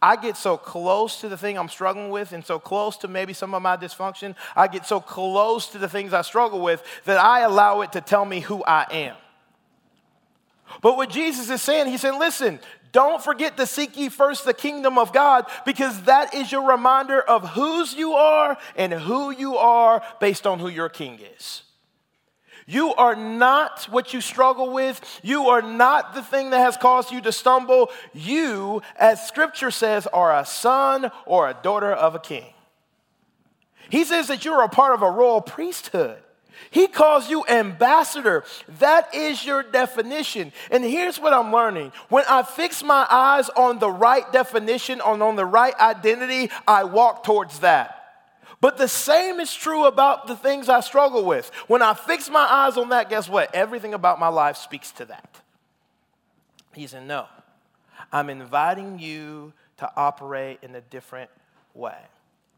I 0.00 0.16
get 0.16 0.38
so 0.38 0.56
close 0.56 1.20
to 1.20 1.28
the 1.28 1.36
thing 1.36 1.58
I'm 1.58 1.68
struggling 1.68 2.08
with 2.08 2.32
and 2.32 2.42
so 2.42 2.58
close 2.58 2.96
to 2.98 3.08
maybe 3.08 3.34
some 3.34 3.52
of 3.52 3.60
my 3.60 3.76
dysfunction. 3.76 4.34
I 4.56 4.68
get 4.68 4.86
so 4.86 5.00
close 5.00 5.66
to 5.72 5.78
the 5.78 5.86
things 5.86 6.14
I 6.14 6.22
struggle 6.22 6.62
with 6.62 6.82
that 7.04 7.18
I 7.18 7.40
allow 7.40 7.82
it 7.82 7.92
to 7.92 8.00
tell 8.00 8.24
me 8.24 8.40
who 8.40 8.64
I 8.64 8.86
am. 8.90 9.16
But 10.80 10.96
what 10.96 11.10
Jesus 11.10 11.50
is 11.50 11.60
saying, 11.60 11.88
he's 11.88 12.00
saying, 12.00 12.18
listen, 12.18 12.58
don't 12.90 13.22
forget 13.22 13.58
to 13.58 13.66
seek 13.66 13.98
ye 13.98 14.08
first 14.08 14.46
the 14.46 14.54
kingdom 14.54 14.96
of 14.96 15.12
God 15.12 15.44
because 15.66 16.04
that 16.04 16.32
is 16.32 16.50
your 16.50 16.66
reminder 16.66 17.20
of 17.20 17.50
whose 17.50 17.92
you 17.92 18.14
are 18.14 18.56
and 18.76 18.94
who 18.94 19.30
you 19.30 19.58
are 19.58 20.02
based 20.20 20.46
on 20.46 20.58
who 20.58 20.68
your 20.68 20.88
king 20.88 21.20
is. 21.36 21.64
You 22.66 22.94
are 22.94 23.16
not 23.16 23.84
what 23.90 24.14
you 24.14 24.20
struggle 24.20 24.72
with. 24.72 25.00
You 25.22 25.48
are 25.48 25.62
not 25.62 26.14
the 26.14 26.22
thing 26.22 26.50
that 26.50 26.60
has 26.60 26.76
caused 26.76 27.10
you 27.10 27.20
to 27.22 27.32
stumble. 27.32 27.90
You, 28.12 28.82
as 28.96 29.26
scripture 29.26 29.70
says, 29.70 30.06
are 30.06 30.38
a 30.38 30.44
son 30.44 31.10
or 31.26 31.48
a 31.48 31.56
daughter 31.62 31.92
of 31.92 32.14
a 32.14 32.20
king. 32.20 32.54
He 33.90 34.04
says 34.04 34.28
that 34.28 34.44
you're 34.44 34.62
a 34.62 34.68
part 34.68 34.94
of 34.94 35.02
a 35.02 35.10
royal 35.10 35.40
priesthood. 35.40 36.18
He 36.70 36.86
calls 36.86 37.28
you 37.28 37.44
ambassador. 37.46 38.44
That 38.78 39.14
is 39.14 39.44
your 39.44 39.62
definition. 39.62 40.52
And 40.70 40.84
here's 40.84 41.18
what 41.18 41.32
I'm 41.34 41.52
learning 41.52 41.92
when 42.08 42.24
I 42.28 42.42
fix 42.42 42.82
my 42.82 43.06
eyes 43.10 43.48
on 43.50 43.78
the 43.78 43.90
right 43.90 44.30
definition, 44.32 45.00
on, 45.00 45.20
on 45.20 45.36
the 45.36 45.44
right 45.44 45.74
identity, 45.78 46.50
I 46.66 46.84
walk 46.84 47.24
towards 47.24 47.58
that. 47.58 48.01
But 48.62 48.78
the 48.78 48.86
same 48.86 49.40
is 49.40 49.52
true 49.52 49.86
about 49.86 50.28
the 50.28 50.36
things 50.36 50.68
I 50.68 50.78
struggle 50.78 51.24
with. 51.24 51.50
When 51.66 51.82
I 51.82 51.94
fix 51.94 52.30
my 52.30 52.46
eyes 52.48 52.76
on 52.76 52.90
that, 52.90 53.10
guess 53.10 53.28
what? 53.28 53.52
Everything 53.52 53.92
about 53.92 54.20
my 54.20 54.28
life 54.28 54.56
speaks 54.56 54.92
to 54.92 55.04
that. 55.06 55.40
He 56.72 56.86
said, 56.86 57.04
No, 57.04 57.26
I'm 58.12 58.30
inviting 58.30 59.00
you 59.00 59.52
to 59.78 59.90
operate 59.96 60.60
in 60.62 60.76
a 60.76 60.80
different 60.80 61.28
way. 61.74 61.98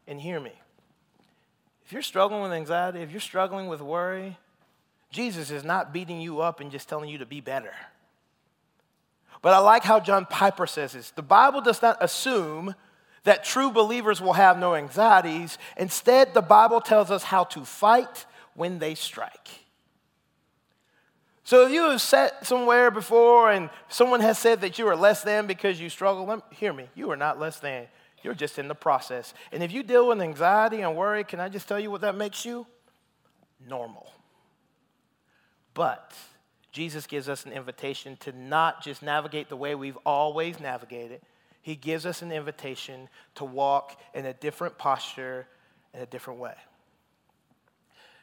And 0.07 0.21
hear 0.21 0.39
me. 0.39 0.51
If 1.87 1.91
you're 1.91 2.03
struggling 2.03 2.43
with 2.43 2.51
anxiety, 2.51 2.99
if 2.99 3.09
you're 3.09 3.19
struggling 3.19 3.67
with 3.67 3.81
worry, 3.81 4.37
Jesus 5.09 5.49
is 5.49 5.63
not 5.63 5.91
beating 5.91 6.21
you 6.21 6.39
up 6.39 6.59
and 6.59 6.69
just 6.69 6.87
telling 6.87 7.09
you 7.09 7.17
to 7.17 7.25
be 7.25 7.41
better. 7.41 7.73
But 9.41 9.53
I 9.53 9.57
like 9.57 9.83
how 9.83 9.99
John 9.99 10.27
Piper 10.27 10.67
says 10.67 10.93
this 10.93 11.09
the 11.09 11.23
Bible 11.23 11.61
does 11.61 11.81
not 11.81 11.97
assume 11.99 12.75
that 13.25 13.43
true 13.43 13.69
believers 13.69 14.21
will 14.21 14.33
have 14.33 14.57
no 14.57 14.73
anxieties. 14.73 15.57
Instead, 15.77 16.33
the 16.33 16.41
Bible 16.41 16.79
tells 16.79 17.11
us 17.11 17.23
how 17.23 17.43
to 17.43 17.65
fight 17.65 18.25
when 18.53 18.79
they 18.79 18.95
strike. 18.95 19.49
So 21.43 21.65
if 21.65 21.71
you 21.71 21.83
have 21.89 22.01
sat 22.01 22.45
somewhere 22.45 22.89
before 22.89 23.51
and 23.51 23.69
someone 23.87 24.21
has 24.21 24.39
said 24.39 24.61
that 24.61 24.79
you 24.79 24.87
are 24.87 24.95
less 24.95 25.21
than 25.21 25.45
because 25.45 25.79
you 25.79 25.89
struggle, 25.89 26.25
me, 26.25 26.41
hear 26.49 26.73
me, 26.73 26.87
you 26.95 27.11
are 27.11 27.17
not 27.17 27.39
less 27.39 27.59
than. 27.59 27.87
You're 28.23 28.33
just 28.33 28.57
in 28.57 28.67
the 28.67 28.75
process. 28.75 29.35
And 29.51 29.61
if 29.61 29.71
you 29.71 29.83
deal 29.83 30.07
with 30.07 30.19
anxiety 30.19 30.81
and 30.81 30.95
worry, 30.95 31.23
can 31.23 31.39
I 31.39 31.49
just 31.49 31.67
tell 31.67 31.79
you 31.79 31.91
what 31.91 32.01
that 32.01 32.15
makes 32.15 32.45
you? 32.45 32.65
Normal. 33.67 34.11
But 35.75 36.13
Jesus 36.71 37.05
gives 37.05 37.29
us 37.29 37.45
an 37.45 37.51
invitation 37.51 38.17
to 38.21 38.31
not 38.31 38.83
just 38.83 39.03
navigate 39.03 39.49
the 39.49 39.55
way 39.55 39.75
we've 39.75 39.97
always 40.05 40.59
navigated, 40.59 41.21
he 41.65 41.75
gives 41.75 42.05
us 42.05 42.21
an 42.21 42.31
invitation 42.31 43.09
to 43.33 43.43
walk 43.43 43.99
in 44.13 44.27
a 44.27 44.33
different 44.33 44.77
posture, 44.77 45.47
in 45.95 45.99
a 45.99 46.05
different 46.05 46.39
way. 46.39 46.53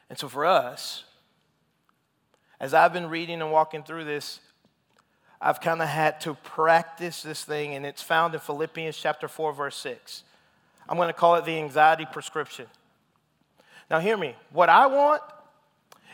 And 0.09 0.17
so 0.17 0.29
for 0.29 0.45
us, 0.45 1.03
as 2.57 2.73
I've 2.73 2.93
been 2.93 3.09
reading 3.09 3.41
and 3.41 3.51
walking 3.51 3.83
through 3.83 4.05
this, 4.05 4.39
I've 5.41 5.59
kind 5.59 5.81
of 5.81 5.89
had 5.89 6.21
to 6.21 6.35
practice 6.35 7.21
this 7.21 7.43
thing, 7.43 7.75
and 7.75 7.85
it's 7.85 8.01
found 8.01 8.33
in 8.33 8.39
Philippians 8.39 8.95
chapter 8.95 9.27
4, 9.27 9.51
verse 9.51 9.75
6. 9.75 10.23
I'm 10.87 10.95
going 10.95 11.09
to 11.09 11.13
call 11.13 11.35
it 11.35 11.43
the 11.43 11.57
anxiety 11.57 12.07
prescription. 12.09 12.67
Now, 13.91 13.99
hear 13.99 14.15
me. 14.15 14.37
What 14.53 14.69
I 14.69 14.85
want 14.87 15.21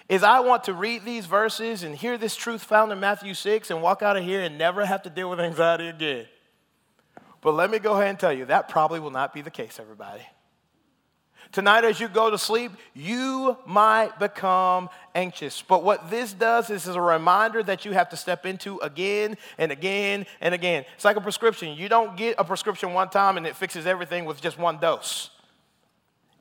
is 0.09 0.23
I 0.23 0.39
want 0.39 0.63
to 0.63 0.73
read 0.73 1.05
these 1.05 1.27
verses 1.27 1.83
and 1.83 1.95
hear 1.95 2.17
this 2.17 2.35
truth 2.35 2.63
found 2.63 2.91
in 2.91 2.99
Matthew 2.99 3.35
6 3.35 3.69
and 3.69 3.83
walk 3.83 4.01
out 4.01 4.17
of 4.17 4.23
here 4.23 4.41
and 4.41 4.57
never 4.57 4.83
have 4.83 5.03
to 5.03 5.11
deal 5.11 5.29
with 5.29 5.39
anxiety 5.39 5.89
again. 5.89 6.25
But 7.41 7.53
let 7.53 7.71
me 7.71 7.79
go 7.79 7.93
ahead 7.93 8.09
and 8.09 8.19
tell 8.19 8.33
you, 8.33 8.45
that 8.45 8.69
probably 8.69 8.99
will 8.99 9.11
not 9.11 9.33
be 9.33 9.41
the 9.41 9.51
case, 9.51 9.79
everybody. 9.79 10.21
Tonight, 11.51 11.83
as 11.83 11.99
you 11.99 12.07
go 12.07 12.29
to 12.29 12.37
sleep, 12.37 12.71
you 12.93 13.57
might 13.65 14.19
become 14.19 14.87
anxious. 15.15 15.63
But 15.63 15.83
what 15.83 16.11
this 16.11 16.31
does 16.31 16.69
is, 16.69 16.85
is 16.85 16.95
a 16.95 17.01
reminder 17.01 17.63
that 17.63 17.85
you 17.85 17.93
have 17.93 18.09
to 18.09 18.17
step 18.17 18.45
into 18.45 18.77
again 18.79 19.35
and 19.57 19.71
again 19.71 20.27
and 20.41 20.53
again. 20.53 20.85
It's 20.93 21.05
like 21.05 21.15
a 21.15 21.21
prescription. 21.21 21.75
You 21.75 21.89
don't 21.89 22.15
get 22.15 22.35
a 22.37 22.43
prescription 22.43 22.93
one 22.93 23.09
time 23.09 23.35
and 23.35 23.47
it 23.47 23.55
fixes 23.55 23.87
everything 23.87 24.25
with 24.25 24.41
just 24.41 24.59
one 24.59 24.77
dose. 24.77 25.31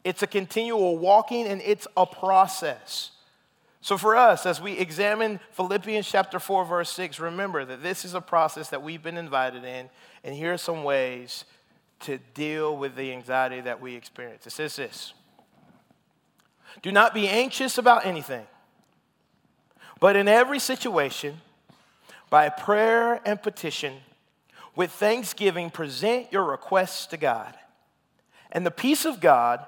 It's 0.05 0.23
a 0.23 0.27
continual 0.27 0.99
walking 0.99 1.47
and 1.47 1.63
it's 1.63 1.87
a 1.97 2.05
process. 2.05 3.13
So, 3.81 3.97
for 3.97 4.17
us, 4.17 4.45
as 4.45 4.61
we 4.61 4.73
examine 4.73 5.39
Philippians 5.53 6.09
chapter 6.09 6.41
4, 6.41 6.65
verse 6.65 6.91
6, 6.91 7.21
remember 7.21 7.65
that 7.65 7.83
this 7.83 8.05
is 8.05 8.15
a 8.15 8.21
process 8.21 8.71
that 8.71 8.83
we've 8.83 9.03
been 9.03 9.17
invited 9.17 9.65
in, 9.65 9.89
and 10.25 10.35
here 10.35 10.53
are 10.53 10.59
some 10.59 10.83
ways 10.83 11.45
to 12.01 12.19
deal 12.35 12.77
with 12.77 12.97
the 12.97 13.13
anxiety 13.13 13.61
that 13.61 13.81
we 13.81 13.95
experience. 13.95 14.47
It 14.47 14.53
says 14.53 14.77
this 14.77 15.13
Do 16.83 16.91
not 16.91 17.15
be 17.15 17.29
anxious 17.29 17.79
about 17.79 18.05
anything, 18.05 18.47
but 20.01 20.17
in 20.17 20.27
every 20.27 20.59
situation, 20.59 21.41
by 22.31 22.49
prayer 22.49 23.21
and 23.25 23.41
petition, 23.41 23.95
with 24.75 24.91
thanksgiving, 24.91 25.71
present 25.71 26.33
your 26.33 26.45
requests 26.45 27.07
to 27.07 27.17
God. 27.17 27.55
And 28.51 28.67
the 28.67 28.71
peace 28.71 29.05
of 29.05 29.21
God, 29.21 29.65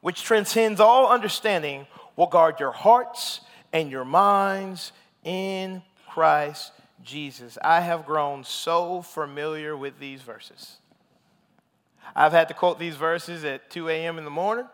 which 0.00 0.22
transcends 0.22 0.80
all 0.80 1.08
understanding, 1.08 1.86
will 2.16 2.26
guard 2.26 2.60
your 2.60 2.72
hearts 2.72 3.40
and 3.72 3.90
your 3.90 4.04
minds 4.04 4.92
in 5.24 5.82
Christ 6.08 6.72
Jesus. 7.02 7.58
I 7.62 7.80
have 7.80 8.06
grown 8.06 8.44
so 8.44 9.02
familiar 9.02 9.76
with 9.76 9.98
these 9.98 10.22
verses. 10.22 10.76
I've 12.14 12.32
had 12.32 12.48
to 12.48 12.54
quote 12.54 12.78
these 12.78 12.96
verses 12.96 13.44
at 13.44 13.70
2 13.70 13.88
a.m. 13.88 14.18
in 14.18 14.24
the 14.24 14.30
morning, 14.30 14.66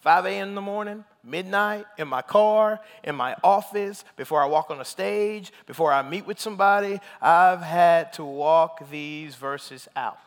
5 0.00 0.26
a.m. 0.26 0.48
in 0.48 0.54
the 0.54 0.60
morning, 0.60 1.04
midnight, 1.24 1.86
in 1.96 2.08
my 2.08 2.22
car, 2.22 2.80
in 3.02 3.14
my 3.16 3.34
office, 3.42 4.04
before 4.16 4.42
I 4.42 4.46
walk 4.46 4.70
on 4.70 4.80
a 4.80 4.84
stage, 4.84 5.52
before 5.66 5.92
I 5.92 6.02
meet 6.02 6.26
with 6.26 6.38
somebody. 6.38 7.00
I've 7.22 7.62
had 7.62 8.12
to 8.14 8.24
walk 8.24 8.90
these 8.90 9.34
verses 9.34 9.88
out. 9.96 10.18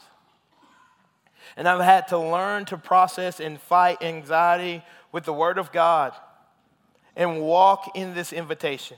And 1.56 1.68
I've 1.68 1.82
had 1.82 2.08
to 2.10 2.18
learn 2.18 2.66
to 2.66 2.78
process 2.78 3.40
and 3.40 3.60
fight 3.60 4.02
anxiety 4.02 4.84
with 5.12 5.26
the 5.26 5.34
Word 5.34 5.58
of 5.58 5.72
God 5.72 6.14
and 7.20 7.42
walk 7.42 7.92
in 7.96 8.16
this 8.16 8.34
invitation. 8.34 8.98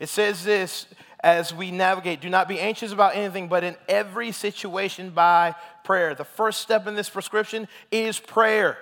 It 0.00 0.08
says 0.08 0.42
this 0.42 0.86
as 1.20 1.54
we 1.54 1.70
navigate 1.70 2.20
do 2.20 2.30
not 2.30 2.48
be 2.48 2.58
anxious 2.58 2.90
about 2.90 3.14
anything, 3.14 3.48
but 3.48 3.62
in 3.62 3.76
every 3.86 4.32
situation 4.32 5.10
by 5.10 5.54
prayer. 5.84 6.14
The 6.14 6.24
first 6.24 6.62
step 6.62 6.86
in 6.86 6.94
this 6.94 7.10
prescription 7.10 7.68
is 7.92 8.18
prayer. 8.18 8.78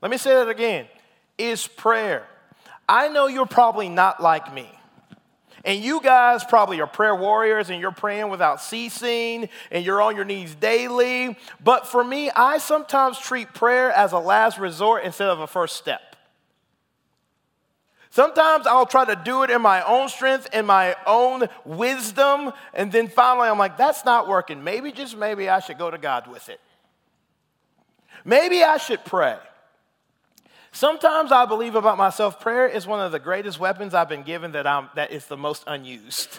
Let 0.00 0.10
me 0.10 0.18
say 0.18 0.34
that 0.34 0.48
again 0.48 0.86
is 1.36 1.66
prayer. 1.66 2.26
I 2.88 3.08
know 3.08 3.26
you're 3.26 3.44
probably 3.44 3.88
not 3.88 4.22
like 4.22 4.54
me. 4.54 4.70
And 5.64 5.82
you 5.82 6.00
guys 6.00 6.44
probably 6.44 6.80
are 6.80 6.86
prayer 6.86 7.16
warriors 7.16 7.70
and 7.70 7.80
you're 7.80 7.90
praying 7.90 8.28
without 8.28 8.60
ceasing 8.60 9.48
and 9.72 9.84
you're 9.84 10.02
on 10.02 10.14
your 10.14 10.26
knees 10.26 10.54
daily. 10.54 11.38
But 11.62 11.86
for 11.88 12.04
me, 12.04 12.30
I 12.30 12.58
sometimes 12.58 13.18
treat 13.18 13.52
prayer 13.54 13.90
as 13.90 14.12
a 14.12 14.18
last 14.18 14.58
resort 14.58 15.04
instead 15.04 15.28
of 15.28 15.40
a 15.40 15.46
first 15.46 15.76
step. 15.76 16.13
Sometimes 18.14 18.64
I'll 18.68 18.86
try 18.86 19.04
to 19.06 19.16
do 19.16 19.42
it 19.42 19.50
in 19.50 19.60
my 19.60 19.82
own 19.82 20.08
strength, 20.08 20.48
in 20.54 20.66
my 20.66 20.94
own 21.04 21.48
wisdom, 21.64 22.52
and 22.72 22.92
then 22.92 23.08
finally 23.08 23.48
I'm 23.48 23.58
like, 23.58 23.76
that's 23.76 24.04
not 24.04 24.28
working. 24.28 24.62
Maybe, 24.62 24.92
just 24.92 25.16
maybe, 25.16 25.48
I 25.48 25.58
should 25.58 25.78
go 25.78 25.90
to 25.90 25.98
God 25.98 26.28
with 26.28 26.48
it. 26.48 26.60
Maybe 28.24 28.62
I 28.62 28.76
should 28.76 29.04
pray. 29.04 29.36
Sometimes 30.70 31.32
I 31.32 31.44
believe 31.44 31.74
about 31.74 31.98
myself, 31.98 32.38
prayer 32.38 32.68
is 32.68 32.86
one 32.86 33.04
of 33.04 33.10
the 33.10 33.18
greatest 33.18 33.58
weapons 33.58 33.94
I've 33.94 34.08
been 34.08 34.22
given 34.22 34.52
that, 34.52 34.64
I'm, 34.64 34.90
that 34.94 35.10
is 35.10 35.26
the 35.26 35.36
most 35.36 35.64
unused. 35.66 36.38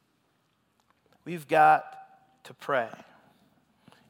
We've 1.26 1.46
got 1.46 1.84
to 2.44 2.54
pray. 2.54 2.88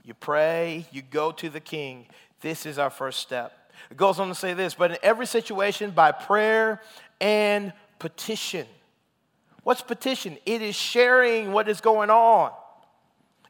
You 0.05 0.14
pray, 0.14 0.87
you 0.92 1.03
go 1.03 1.33
to 1.33 1.51
the 1.51 1.59
king. 1.59 2.07
This 2.42 2.64
is 2.64 2.79
our 2.79 2.90
first 2.90 3.18
step. 3.18 3.65
It 3.91 3.97
goes 3.97 4.19
on 4.19 4.29
to 4.29 4.35
say 4.35 4.55
this, 4.55 4.75
but 4.75 4.93
in 4.93 4.99
every 5.03 5.27
situation, 5.27 5.91
by 5.91 6.12
prayer 6.12 6.81
and 7.21 7.73
petition. 7.99 8.67
What's 9.62 9.83
petition? 9.83 10.39
It 10.47 10.62
is 10.62 10.75
sharing 10.75 11.53
what 11.53 11.69
is 11.69 11.81
going 11.81 12.11
on, 12.11 12.53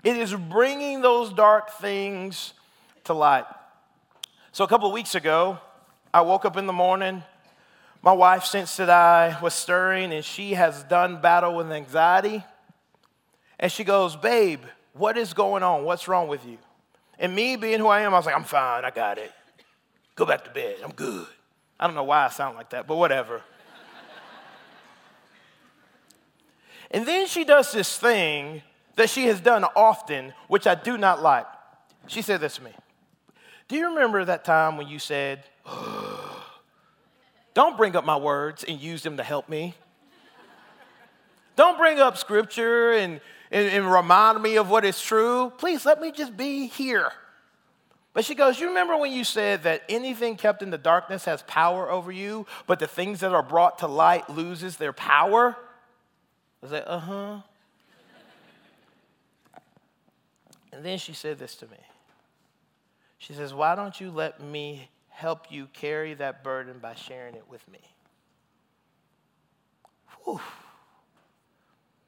it 0.03 0.17
is 0.17 0.35
bringing 0.35 1.01
those 1.01 1.33
dark 1.33 1.71
things 1.79 2.55
to 3.05 3.15
light. 3.15 3.45
So, 4.53 4.65
a 4.65 4.69
couple 4.69 4.87
of 4.87 4.95
weeks 4.95 5.15
ago, 5.15 5.59
I 6.15 6.23
woke 6.23 6.45
up 6.45 6.57
in 6.57 6.67
the 6.67 6.73
morning. 6.73 7.23
My 8.03 8.13
wife 8.13 8.45
sensed 8.45 8.77
that 8.77 8.89
I 8.89 9.39
was 9.43 9.53
stirring, 9.53 10.13
and 10.13 10.25
she 10.25 10.55
has 10.55 10.83
done 10.85 11.21
battle 11.21 11.57
with 11.57 11.71
anxiety. 11.73 12.45
And 13.59 13.73
she 13.73 13.85
goes, 13.85 14.17
Babe, 14.17 14.61
what 14.93 15.19
is 15.19 15.35
going 15.35 15.63
on? 15.63 15.85
What's 15.85 16.09
wrong 16.09 16.29
with 16.29 16.47
you? 16.47 16.59
And 17.19 17.35
me 17.35 17.57
being 17.57 17.81
who 17.81 17.89
I 17.89 18.01
am, 18.01 18.15
I 18.15 18.17
was 18.17 18.27
like, 18.27 18.35
I'm 18.35 18.45
fine, 18.45 18.85
I 18.85 18.91
got 18.91 19.19
it. 19.19 19.33
Go 20.17 20.25
back 20.25 20.45
to 20.45 20.51
bed. 20.51 20.77
I'm 20.83 20.93
good. 20.93 21.27
I 21.79 21.87
don't 21.87 21.95
know 21.95 22.05
why 22.05 22.25
I 22.25 22.29
sound 22.31 22.57
like 22.57 22.71
that, 22.71 22.87
but 22.87 22.97
whatever. 22.97 23.43
and 26.91 27.07
then 27.07 27.27
she 27.27 27.45
does 27.45 27.71
this 27.71 27.99
thing 27.99 28.63
that 28.97 29.11
she 29.11 29.27
has 29.27 29.41
done 29.41 29.65
often, 29.77 30.33
which 30.49 30.67
I 30.67 30.75
do 30.75 30.97
not 30.97 31.23
like. 31.23 31.47
She 32.07 32.23
said 32.23 32.41
this 32.41 32.57
to 32.57 32.65
me 32.65 32.71
Do 33.69 33.77
you 33.77 33.91
remember 33.91 34.25
that 34.25 34.45
time 34.45 34.79
when 34.79 34.89
you 34.89 34.99
said, 34.99 35.45
Don't 37.53 37.77
bring 37.77 37.95
up 37.95 38.07
my 38.07 38.17
words 38.17 38.65
and 38.65 38.81
use 38.81 39.03
them 39.03 39.19
to 39.19 39.23
help 39.23 39.51
me? 39.51 39.75
Don't 41.57 41.79
bring 41.79 41.99
up 42.01 42.17
scripture 42.17 42.93
and, 42.93 43.21
and, 43.51 43.69
and 43.69 43.91
remind 43.91 44.43
me 44.43 44.57
of 44.57 44.69
what 44.71 44.85
is 44.85 45.01
true. 45.01 45.53
Please 45.57 45.85
let 45.85 46.01
me 46.01 46.11
just 46.11 46.37
be 46.37 46.67
here. 46.67 47.13
But 48.17 48.25
she 48.25 48.35
goes, 48.35 48.59
You 48.59 48.69
remember 48.69 48.97
when 48.97 49.13
you 49.13 49.25
said 49.25 49.65
that 49.65 49.83
anything 49.91 50.39
kept 50.39 50.63
in 50.63 50.71
the 50.71 50.79
darkness 50.79 51.27
has 51.27 51.43
power 51.43 51.91
over 51.91 52.11
you, 52.11 52.47
but 52.67 52.79
the 52.79 52.87
things 52.87 53.21
that 53.21 53.35
are 53.35 53.43
brought 53.43 53.81
to 53.81 53.87
light 53.87 54.31
loses 54.31 54.79
their 54.79 54.95
power? 54.95 55.55
I 55.55 56.63
was 56.63 56.73
like, 56.73 56.85
Uh 56.87 56.99
huh. 56.99 57.41
and 60.73 60.83
then 60.83 60.97
she 60.97 61.13
said 61.13 61.39
this 61.39 61.57
to 61.57 61.67
me. 61.67 61.77
She 63.19 63.35
says, 63.35 63.53
Why 63.53 63.75
don't 63.75 64.01
you 64.01 64.11
let 64.11 64.41
me 64.41 64.89
help 65.11 65.53
you 65.53 65.69
carry 65.75 66.15
that 66.15 66.43
burden 66.43 66.79
by 66.79 66.95
sharing 66.95 67.35
it 67.35 67.45
with 67.51 67.69
me? 67.71 67.81
Whew. 70.25 70.41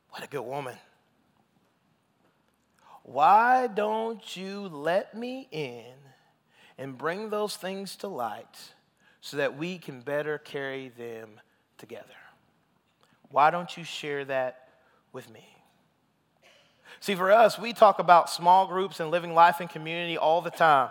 What 0.09 0.25
a 0.25 0.27
good 0.27 0.41
woman. 0.41 0.77
Why 3.11 3.69
don't 3.69 4.37
you 4.37 4.69
let 4.69 5.17
me 5.17 5.49
in 5.51 5.95
and 6.77 6.99
bring 6.99 7.31
those 7.31 7.57
things 7.57 7.97
to 7.97 8.09
light 8.09 8.75
so 9.23 9.39
that 9.39 9.57
we 9.57 9.79
can 9.79 10.03
better 10.03 10.37
carry 10.37 10.91
them 10.91 11.41
together? 11.79 12.05
Why 13.31 13.51
don't 13.51 13.75
you 13.79 13.85
share 13.85 14.27
that 14.27 14.69
with 15.11 15.31
me? 15.33 15.47
See, 17.01 17.15
for 17.15 17.33
us, 17.33 17.59
we 17.59 17.73
talk 17.73 17.99
about 17.99 18.29
small 18.29 18.67
groups 18.67 19.01
and 19.01 19.11
living 19.11 19.33
life 19.33 19.63
in 19.63 19.69
community 19.69 20.19
all 20.19 20.43
the 20.43 20.51
time. 20.51 20.91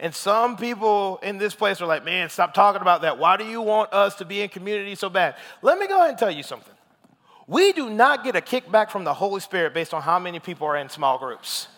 And 0.00 0.14
some 0.14 0.56
people 0.56 1.18
in 1.22 1.36
this 1.36 1.54
place 1.54 1.82
are 1.82 1.86
like, 1.86 2.06
man, 2.06 2.30
stop 2.30 2.54
talking 2.54 2.80
about 2.80 3.02
that. 3.02 3.18
Why 3.18 3.36
do 3.36 3.44
you 3.44 3.60
want 3.60 3.92
us 3.92 4.14
to 4.16 4.24
be 4.24 4.40
in 4.40 4.48
community 4.48 4.94
so 4.94 5.10
bad? 5.10 5.36
Let 5.60 5.78
me 5.78 5.88
go 5.88 5.98
ahead 5.98 6.10
and 6.10 6.18
tell 6.18 6.30
you 6.30 6.42
something. 6.42 6.74
We 7.46 7.72
do 7.72 7.90
not 7.90 8.24
get 8.24 8.36
a 8.36 8.40
kickback 8.40 8.90
from 8.90 9.04
the 9.04 9.14
Holy 9.14 9.40
Spirit 9.40 9.74
based 9.74 9.92
on 9.92 10.02
how 10.02 10.18
many 10.18 10.40
people 10.40 10.66
are 10.66 10.76
in 10.76 10.88
small 10.88 11.18
groups. 11.18 11.68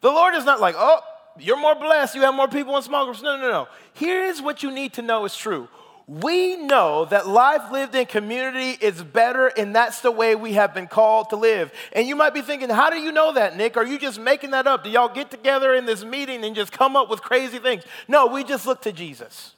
the 0.00 0.08
Lord 0.08 0.34
is 0.34 0.44
not 0.44 0.60
like, 0.60 0.74
oh, 0.78 1.00
you're 1.38 1.60
more 1.60 1.74
blessed, 1.74 2.14
you 2.14 2.22
have 2.22 2.34
more 2.34 2.48
people 2.48 2.76
in 2.76 2.82
small 2.82 3.04
groups. 3.04 3.22
No, 3.22 3.36
no, 3.36 3.50
no. 3.50 3.68
Here's 3.92 4.40
what 4.40 4.62
you 4.62 4.70
need 4.70 4.94
to 4.94 5.02
know 5.02 5.24
is 5.24 5.36
true. 5.36 5.68
We 6.06 6.56
know 6.56 7.04
that 7.04 7.28
life 7.28 7.70
lived 7.70 7.94
in 7.94 8.06
community 8.06 8.82
is 8.82 9.02
better, 9.02 9.48
and 9.48 9.76
that's 9.76 10.00
the 10.00 10.10
way 10.10 10.34
we 10.34 10.54
have 10.54 10.72
been 10.72 10.86
called 10.86 11.28
to 11.30 11.36
live. 11.36 11.70
And 11.92 12.08
you 12.08 12.16
might 12.16 12.32
be 12.32 12.40
thinking, 12.40 12.70
how 12.70 12.88
do 12.88 12.96
you 12.96 13.12
know 13.12 13.34
that, 13.34 13.58
Nick? 13.58 13.76
Are 13.76 13.84
you 13.84 13.98
just 13.98 14.18
making 14.18 14.52
that 14.52 14.66
up? 14.66 14.84
Do 14.84 14.88
y'all 14.88 15.12
get 15.12 15.30
together 15.30 15.74
in 15.74 15.84
this 15.84 16.04
meeting 16.04 16.44
and 16.44 16.56
just 16.56 16.72
come 16.72 16.96
up 16.96 17.10
with 17.10 17.20
crazy 17.20 17.58
things? 17.58 17.84
No, 18.08 18.26
we 18.26 18.42
just 18.42 18.66
look 18.66 18.80
to 18.82 18.92
Jesus 18.92 19.52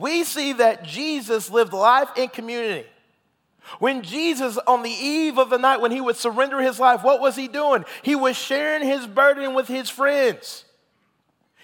we 0.00 0.24
see 0.24 0.54
that 0.54 0.84
Jesus 0.84 1.50
lived 1.50 1.72
life 1.72 2.08
in 2.16 2.28
community. 2.28 2.88
When 3.78 4.02
Jesus, 4.02 4.58
on 4.66 4.82
the 4.82 4.90
eve 4.90 5.38
of 5.38 5.50
the 5.50 5.58
night 5.58 5.80
when 5.80 5.92
he 5.92 6.00
would 6.00 6.16
surrender 6.16 6.60
his 6.60 6.80
life, 6.80 7.04
what 7.04 7.20
was 7.20 7.36
he 7.36 7.46
doing? 7.46 7.84
He 8.02 8.16
was 8.16 8.36
sharing 8.36 8.86
his 8.86 9.06
burden 9.06 9.54
with 9.54 9.68
his 9.68 9.88
friends. 9.88 10.64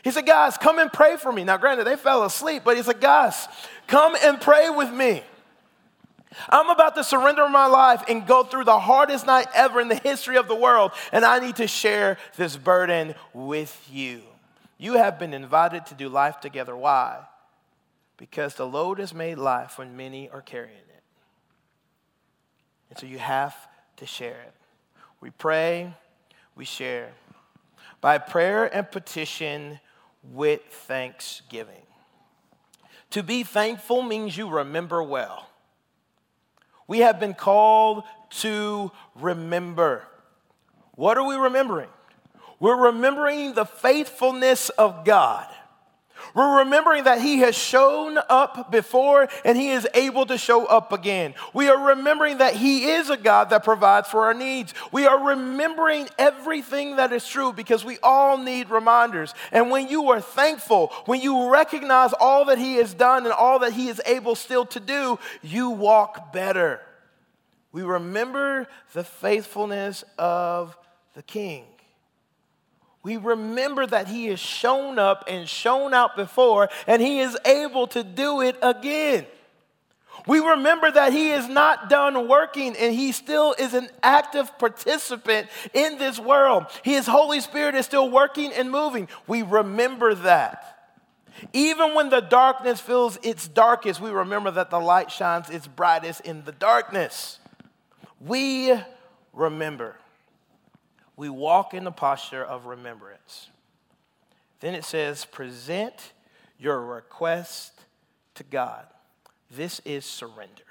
He 0.04 0.10
said, 0.12 0.26
Guys, 0.26 0.56
come 0.56 0.78
and 0.78 0.92
pray 0.92 1.16
for 1.16 1.32
me. 1.32 1.42
Now, 1.42 1.56
granted, 1.56 1.84
they 1.84 1.96
fell 1.96 2.24
asleep, 2.24 2.62
but 2.64 2.76
he 2.76 2.82
said, 2.82 3.00
Guys, 3.00 3.48
come 3.88 4.14
and 4.22 4.40
pray 4.40 4.70
with 4.70 4.92
me. 4.92 5.22
I'm 6.50 6.68
about 6.68 6.94
to 6.96 7.04
surrender 7.04 7.48
my 7.48 7.66
life 7.66 8.04
and 8.08 8.26
go 8.26 8.44
through 8.44 8.64
the 8.64 8.78
hardest 8.78 9.26
night 9.26 9.46
ever 9.54 9.80
in 9.80 9.88
the 9.88 9.96
history 9.96 10.36
of 10.36 10.48
the 10.48 10.54
world, 10.54 10.92
and 11.10 11.24
I 11.24 11.38
need 11.38 11.56
to 11.56 11.66
share 11.66 12.18
this 12.36 12.56
burden 12.56 13.14
with 13.32 13.88
you. 13.90 14.22
You 14.78 14.94
have 14.94 15.18
been 15.18 15.32
invited 15.32 15.86
to 15.86 15.94
do 15.94 16.08
life 16.08 16.40
together. 16.40 16.76
Why? 16.76 17.24
Because 18.16 18.54
the 18.54 18.66
load 18.66 19.00
is 19.00 19.12
made 19.12 19.38
light 19.38 19.76
when 19.76 19.96
many 19.96 20.28
are 20.30 20.42
carrying 20.42 20.76
it. 20.76 21.02
And 22.90 22.98
so 22.98 23.06
you 23.06 23.18
have 23.18 23.54
to 23.96 24.06
share 24.06 24.40
it. 24.40 24.54
We 25.20 25.30
pray, 25.30 25.94
we 26.54 26.64
share. 26.64 27.12
By 28.00 28.18
prayer 28.18 28.64
and 28.64 28.90
petition 28.90 29.80
with 30.22 30.60
thanksgiving. 30.70 31.82
To 33.10 33.22
be 33.22 33.42
thankful 33.42 34.02
means 34.02 34.36
you 34.36 34.48
remember 34.48 35.02
well. 35.02 35.48
We 36.86 36.98
have 37.00 37.18
been 37.18 37.34
called 37.34 38.04
to 38.30 38.90
remember. 39.14 40.02
What 40.94 41.18
are 41.18 41.26
we 41.26 41.36
remembering? 41.36 41.88
We're 42.58 42.86
remembering 42.86 43.54
the 43.54 43.64
faithfulness 43.64 44.70
of 44.70 45.04
God. 45.04 45.46
We're 46.34 46.58
remembering 46.58 47.04
that 47.04 47.20
He 47.20 47.38
has 47.38 47.56
shown 47.56 48.18
up 48.28 48.70
before 48.70 49.28
and 49.44 49.56
He 49.56 49.70
is 49.70 49.86
able 49.94 50.26
to 50.26 50.38
show 50.38 50.66
up 50.66 50.92
again. 50.92 51.34
We 51.52 51.68
are 51.68 51.88
remembering 51.88 52.38
that 52.38 52.54
He 52.54 52.90
is 52.90 53.10
a 53.10 53.16
God 53.16 53.50
that 53.50 53.64
provides 53.64 54.08
for 54.08 54.26
our 54.26 54.34
needs. 54.34 54.74
We 54.92 55.06
are 55.06 55.28
remembering 55.28 56.08
everything 56.18 56.96
that 56.96 57.12
is 57.12 57.26
true 57.26 57.52
because 57.52 57.84
we 57.84 57.98
all 58.02 58.38
need 58.38 58.70
reminders. 58.70 59.34
And 59.52 59.70
when 59.70 59.88
you 59.88 60.10
are 60.10 60.20
thankful, 60.20 60.88
when 61.06 61.20
you 61.20 61.50
recognize 61.50 62.12
all 62.14 62.46
that 62.46 62.58
He 62.58 62.76
has 62.76 62.94
done 62.94 63.24
and 63.24 63.32
all 63.32 63.60
that 63.60 63.72
He 63.72 63.88
is 63.88 64.00
able 64.06 64.34
still 64.34 64.66
to 64.66 64.80
do, 64.80 65.18
you 65.42 65.70
walk 65.70 66.32
better. 66.32 66.80
We 67.72 67.82
remember 67.82 68.68
the 68.94 69.04
faithfulness 69.04 70.02
of 70.18 70.76
the 71.14 71.22
King 71.22 71.66
we 73.06 73.18
remember 73.18 73.86
that 73.86 74.08
He 74.08 74.26
has 74.26 74.40
shown 74.40 74.98
up 74.98 75.26
and 75.28 75.48
shown 75.48 75.94
out 75.94 76.16
before, 76.16 76.68
and 76.88 77.00
He 77.00 77.20
is 77.20 77.38
able 77.44 77.86
to 77.86 78.02
do 78.02 78.40
it 78.40 78.56
again. 78.60 79.26
We 80.26 80.40
remember 80.40 80.90
that 80.90 81.12
He 81.12 81.30
is 81.30 81.48
not 81.48 81.88
done 81.88 82.26
working 82.26 82.74
and 82.76 82.92
He 82.92 83.12
still 83.12 83.54
is 83.60 83.74
an 83.74 83.90
active 84.02 84.58
participant 84.58 85.46
in 85.72 85.98
this 85.98 86.18
world. 86.18 86.66
His 86.82 87.06
Holy 87.06 87.38
Spirit 87.38 87.76
is 87.76 87.86
still 87.86 88.10
working 88.10 88.52
and 88.52 88.72
moving. 88.72 89.06
We 89.28 89.42
remember 89.42 90.16
that. 90.16 90.90
Even 91.52 91.94
when 91.94 92.10
the 92.10 92.22
darkness 92.22 92.80
feels 92.80 93.20
its 93.22 93.46
darkest, 93.46 94.00
we 94.00 94.10
remember 94.10 94.50
that 94.50 94.70
the 94.70 94.80
light 94.80 95.12
shines 95.12 95.48
its 95.48 95.68
brightest 95.68 96.22
in 96.22 96.42
the 96.42 96.50
darkness. 96.50 97.38
We 98.18 98.74
remember. 99.32 99.94
We 101.16 101.28
walk 101.28 101.74
in 101.74 101.84
the 101.84 101.90
posture 101.90 102.44
of 102.44 102.66
remembrance. 102.66 103.48
Then 104.60 104.74
it 104.74 104.84
says, 104.84 105.24
present 105.24 106.12
your 106.58 106.80
request 106.80 107.72
to 108.34 108.44
God. 108.44 108.86
This 109.50 109.80
is 109.84 110.04
surrender. 110.04 110.62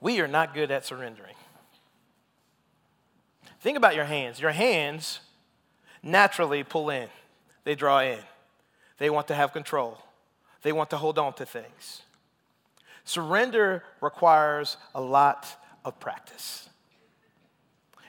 We 0.00 0.20
are 0.20 0.28
not 0.28 0.54
good 0.54 0.70
at 0.70 0.84
surrendering. 0.84 1.34
Think 3.60 3.76
about 3.76 3.94
your 3.94 4.06
hands. 4.06 4.40
Your 4.40 4.52
hands 4.52 5.20
naturally 6.02 6.64
pull 6.64 6.88
in, 6.88 7.08
they 7.64 7.74
draw 7.74 8.00
in, 8.00 8.18
they 8.96 9.10
want 9.10 9.28
to 9.28 9.34
have 9.34 9.52
control, 9.52 9.98
they 10.62 10.72
want 10.72 10.88
to 10.90 10.96
hold 10.96 11.18
on 11.18 11.34
to 11.34 11.44
things. 11.44 12.00
Surrender 13.04 13.84
requires 14.00 14.78
a 14.94 15.00
lot 15.00 15.46
of 15.84 16.00
practice. 16.00 16.69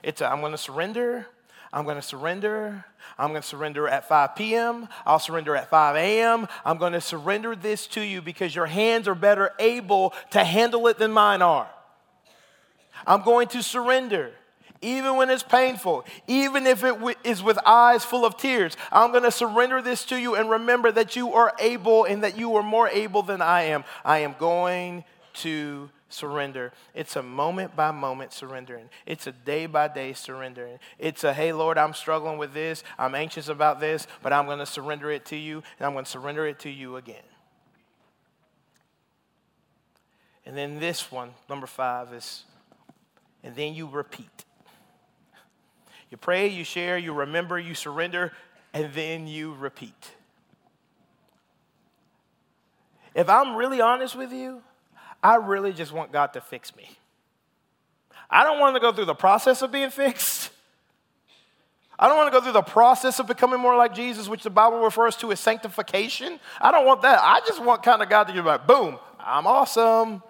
It's 0.02 0.20
i 0.20 0.32
am 0.32 0.40
going 0.40 0.52
to 0.52 0.58
surrender. 0.58 1.26
I'm 1.72 1.84
going 1.84 1.96
to 1.96 2.02
surrender. 2.02 2.84
I'm 3.18 3.30
going 3.30 3.40
to 3.40 3.48
surrender 3.48 3.88
at 3.88 4.06
5 4.06 4.36
p.m. 4.36 4.88
I'll 5.06 5.18
surrender 5.18 5.56
at 5.56 5.70
5 5.70 5.96
a.m. 5.96 6.46
I'm 6.64 6.76
going 6.76 6.92
to 6.92 7.00
surrender 7.00 7.56
this 7.56 7.86
to 7.88 8.02
you 8.02 8.20
because 8.20 8.54
your 8.54 8.66
hands 8.66 9.08
are 9.08 9.14
better 9.14 9.52
able 9.58 10.12
to 10.32 10.44
handle 10.44 10.86
it 10.88 10.98
than 10.98 11.12
mine 11.12 11.40
are. 11.40 11.70
I'm 13.06 13.22
going 13.22 13.48
to 13.48 13.62
surrender 13.62 14.32
even 14.82 15.16
when 15.16 15.30
it's 15.30 15.44
painful, 15.44 16.04
even 16.26 16.66
if 16.66 16.82
it 16.82 16.94
w- 16.94 17.14
is 17.24 17.42
with 17.42 17.58
eyes 17.64 18.04
full 18.04 18.26
of 18.26 18.36
tears. 18.36 18.76
I'm 18.90 19.12
going 19.12 19.22
to 19.22 19.30
surrender 19.30 19.80
this 19.80 20.04
to 20.06 20.16
you 20.20 20.34
and 20.34 20.50
remember 20.50 20.90
that 20.92 21.14
you 21.14 21.32
are 21.32 21.54
able 21.60 22.04
and 22.04 22.24
that 22.24 22.36
you 22.36 22.56
are 22.56 22.62
more 22.62 22.88
able 22.88 23.22
than 23.22 23.40
I 23.40 23.62
am. 23.62 23.84
I 24.04 24.18
am 24.18 24.34
going 24.38 25.04
to 25.34 25.88
surrender. 26.12 26.72
It's 26.94 27.16
a 27.16 27.22
moment 27.22 27.74
by 27.74 27.90
moment 27.90 28.32
surrendering. 28.32 28.90
It's 29.06 29.26
a 29.26 29.32
day 29.32 29.66
by 29.66 29.88
day 29.88 30.12
surrendering. 30.12 30.78
It's 30.98 31.24
a, 31.24 31.32
hey, 31.32 31.52
Lord, 31.52 31.78
I'm 31.78 31.94
struggling 31.94 32.38
with 32.38 32.54
this. 32.54 32.84
I'm 32.98 33.14
anxious 33.14 33.48
about 33.48 33.80
this, 33.80 34.06
but 34.22 34.32
I'm 34.32 34.46
going 34.46 34.58
to 34.58 34.66
surrender 34.66 35.10
it 35.10 35.24
to 35.26 35.36
you, 35.36 35.62
and 35.78 35.86
I'm 35.86 35.92
going 35.92 36.04
to 36.04 36.10
surrender 36.10 36.46
it 36.46 36.58
to 36.60 36.70
you 36.70 36.96
again. 36.96 37.22
And 40.44 40.56
then 40.56 40.80
this 40.80 41.10
one, 41.12 41.30
number 41.48 41.66
five, 41.66 42.12
is, 42.12 42.44
and 43.42 43.54
then 43.54 43.74
you 43.74 43.86
repeat. 43.86 44.44
You 46.10 46.16
pray, 46.16 46.48
you 46.48 46.64
share, 46.64 46.98
you 46.98 47.12
remember, 47.12 47.58
you 47.58 47.74
surrender, 47.74 48.32
and 48.74 48.92
then 48.92 49.26
you 49.26 49.54
repeat. 49.54 50.10
If 53.14 53.28
I'm 53.28 53.56
really 53.56 53.80
honest 53.80 54.16
with 54.16 54.32
you, 54.32 54.62
I 55.22 55.36
really 55.36 55.72
just 55.72 55.92
want 55.92 56.12
God 56.12 56.32
to 56.32 56.40
fix 56.40 56.74
me. 56.74 56.90
I 58.28 58.44
don't 58.44 58.58
want 58.58 58.74
to 58.76 58.80
go 58.80 58.92
through 58.92 59.04
the 59.04 59.14
process 59.14 59.62
of 59.62 59.70
being 59.70 59.90
fixed. 59.90 60.50
I 61.98 62.08
don't 62.08 62.16
want 62.16 62.32
to 62.32 62.38
go 62.38 62.42
through 62.42 62.54
the 62.54 62.62
process 62.62 63.20
of 63.20 63.26
becoming 63.26 63.60
more 63.60 63.76
like 63.76 63.94
Jesus, 63.94 64.26
which 64.26 64.42
the 64.42 64.50
Bible 64.50 64.80
refers 64.80 65.14
to 65.16 65.30
as 65.30 65.38
sanctification. 65.38 66.40
I 66.60 66.72
don't 66.72 66.86
want 66.86 67.02
that. 67.02 67.20
I 67.22 67.40
just 67.46 67.62
want 67.62 67.82
kind 67.82 68.02
of 68.02 68.08
God 68.08 68.24
to 68.24 68.32
be 68.32 68.40
like, 68.40 68.66
boom, 68.66 68.98
I'm 69.20 69.46
awesome. 69.46 70.22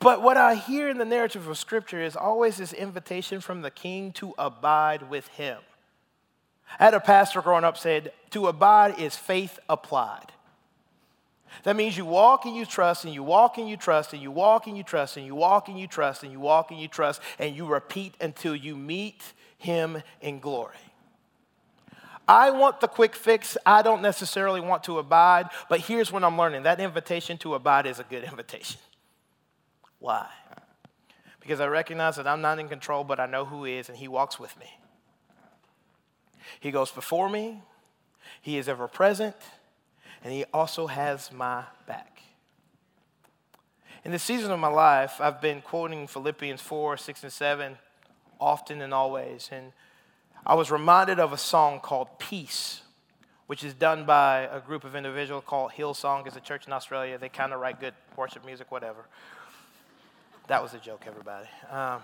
But 0.00 0.22
what 0.22 0.36
I 0.36 0.54
hear 0.54 0.88
in 0.88 0.98
the 0.98 1.04
narrative 1.04 1.46
of 1.46 1.58
Scripture 1.58 2.00
is 2.00 2.16
always 2.16 2.56
this 2.56 2.72
invitation 2.72 3.40
from 3.40 3.62
the 3.62 3.70
king 3.70 4.12
to 4.12 4.34
abide 4.38 5.10
with 5.10 5.28
him. 5.28 5.58
I 6.78 6.84
had 6.84 6.94
a 6.94 7.00
pastor 7.00 7.42
growing 7.42 7.64
up 7.64 7.76
said, 7.76 8.12
to 8.30 8.46
abide 8.46 8.98
is 8.98 9.16
faith 9.16 9.58
applied. 9.68 10.32
That 11.64 11.76
means 11.76 11.96
you 11.96 12.04
walk 12.04 12.44
and 12.44 12.56
you 12.56 12.64
trust, 12.64 13.04
and 13.04 13.12
you 13.12 13.22
walk 13.22 13.58
and 13.58 13.68
you 13.68 13.76
trust, 13.76 14.12
and 14.12 14.22
you 14.22 14.30
walk 14.30 14.66
and 14.66 14.76
you 14.76 14.82
trust, 14.82 15.16
and 15.16 15.26
you 15.26 15.34
walk 15.34 15.68
and 15.68 15.78
you 15.78 15.86
trust, 15.86 16.22
and 16.22 16.32
you 16.32 16.40
walk 16.40 16.70
and 16.70 16.80
you 16.80 16.88
trust, 16.88 17.20
and 17.38 17.54
you 17.54 17.66
repeat 17.66 18.14
until 18.20 18.54
you 18.54 18.76
meet 18.76 19.22
him 19.58 20.02
in 20.20 20.38
glory. 20.38 20.76
I 22.28 22.50
want 22.50 22.80
the 22.80 22.88
quick 22.88 23.16
fix. 23.16 23.56
I 23.64 23.80
don't 23.80 24.02
necessarily 24.02 24.60
want 24.60 24.84
to 24.84 24.98
abide, 24.98 25.46
but 25.70 25.80
here's 25.80 26.12
what 26.12 26.22
I'm 26.22 26.36
learning 26.36 26.64
that 26.64 26.78
invitation 26.78 27.38
to 27.38 27.54
abide 27.54 27.86
is 27.86 27.98
a 27.98 28.04
good 28.04 28.22
invitation. 28.24 28.80
Why? 29.98 30.26
Because 31.40 31.60
I 31.60 31.66
recognize 31.66 32.16
that 32.16 32.26
I'm 32.26 32.42
not 32.42 32.58
in 32.58 32.68
control, 32.68 33.02
but 33.02 33.18
I 33.18 33.26
know 33.26 33.46
who 33.46 33.64
is, 33.64 33.88
and 33.88 33.96
He 33.96 34.08
walks 34.08 34.38
with 34.38 34.56
me. 34.60 34.78
He 36.60 36.70
goes 36.70 36.90
before 36.90 37.30
me, 37.30 37.62
He 38.42 38.58
is 38.58 38.68
ever 38.68 38.86
present, 38.86 39.36
and 40.22 40.32
He 40.32 40.44
also 40.52 40.86
has 40.86 41.32
my 41.32 41.64
back. 41.86 42.22
In 44.04 44.12
this 44.12 44.22
season 44.22 44.50
of 44.50 44.58
my 44.58 44.68
life, 44.68 45.20
I've 45.20 45.40
been 45.40 45.60
quoting 45.60 46.06
Philippians 46.06 46.60
4, 46.60 46.96
6, 46.96 47.22
and 47.24 47.32
7 47.32 47.78
often 48.40 48.80
and 48.80 48.94
always. 48.94 49.48
And 49.52 49.72
I 50.46 50.54
was 50.54 50.70
reminded 50.70 51.18
of 51.18 51.32
a 51.32 51.36
song 51.36 51.80
called 51.80 52.18
Peace, 52.18 52.82
which 53.46 53.64
is 53.64 53.74
done 53.74 54.04
by 54.06 54.48
a 54.52 54.60
group 54.60 54.84
of 54.84 54.94
individuals 54.94 55.44
called 55.46 55.72
Hillsong. 55.72 56.26
It's 56.26 56.36
a 56.36 56.40
church 56.40 56.66
in 56.66 56.72
Australia. 56.72 57.18
They 57.18 57.28
kind 57.28 57.52
of 57.52 57.60
write 57.60 57.80
good 57.80 57.94
worship 58.16 58.44
music, 58.44 58.70
whatever. 58.70 59.06
That 60.46 60.62
was 60.62 60.72
a 60.74 60.78
joke, 60.78 61.04
everybody. 61.06 61.46
Um, 61.70 62.02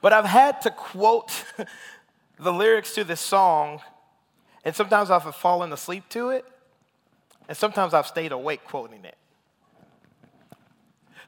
but 0.00 0.12
I've 0.12 0.24
had 0.24 0.62
to 0.62 0.70
quote 0.70 1.44
the 2.38 2.52
lyrics 2.52 2.94
to 2.94 3.04
this 3.04 3.20
song, 3.20 3.80
and 4.66 4.74
sometimes 4.74 5.12
I've 5.12 5.32
fallen 5.36 5.72
asleep 5.72 6.08
to 6.08 6.30
it, 6.30 6.44
and 7.48 7.56
sometimes 7.56 7.94
I've 7.94 8.08
stayed 8.08 8.32
awake 8.32 8.64
quoting 8.64 9.04
it. 9.04 9.14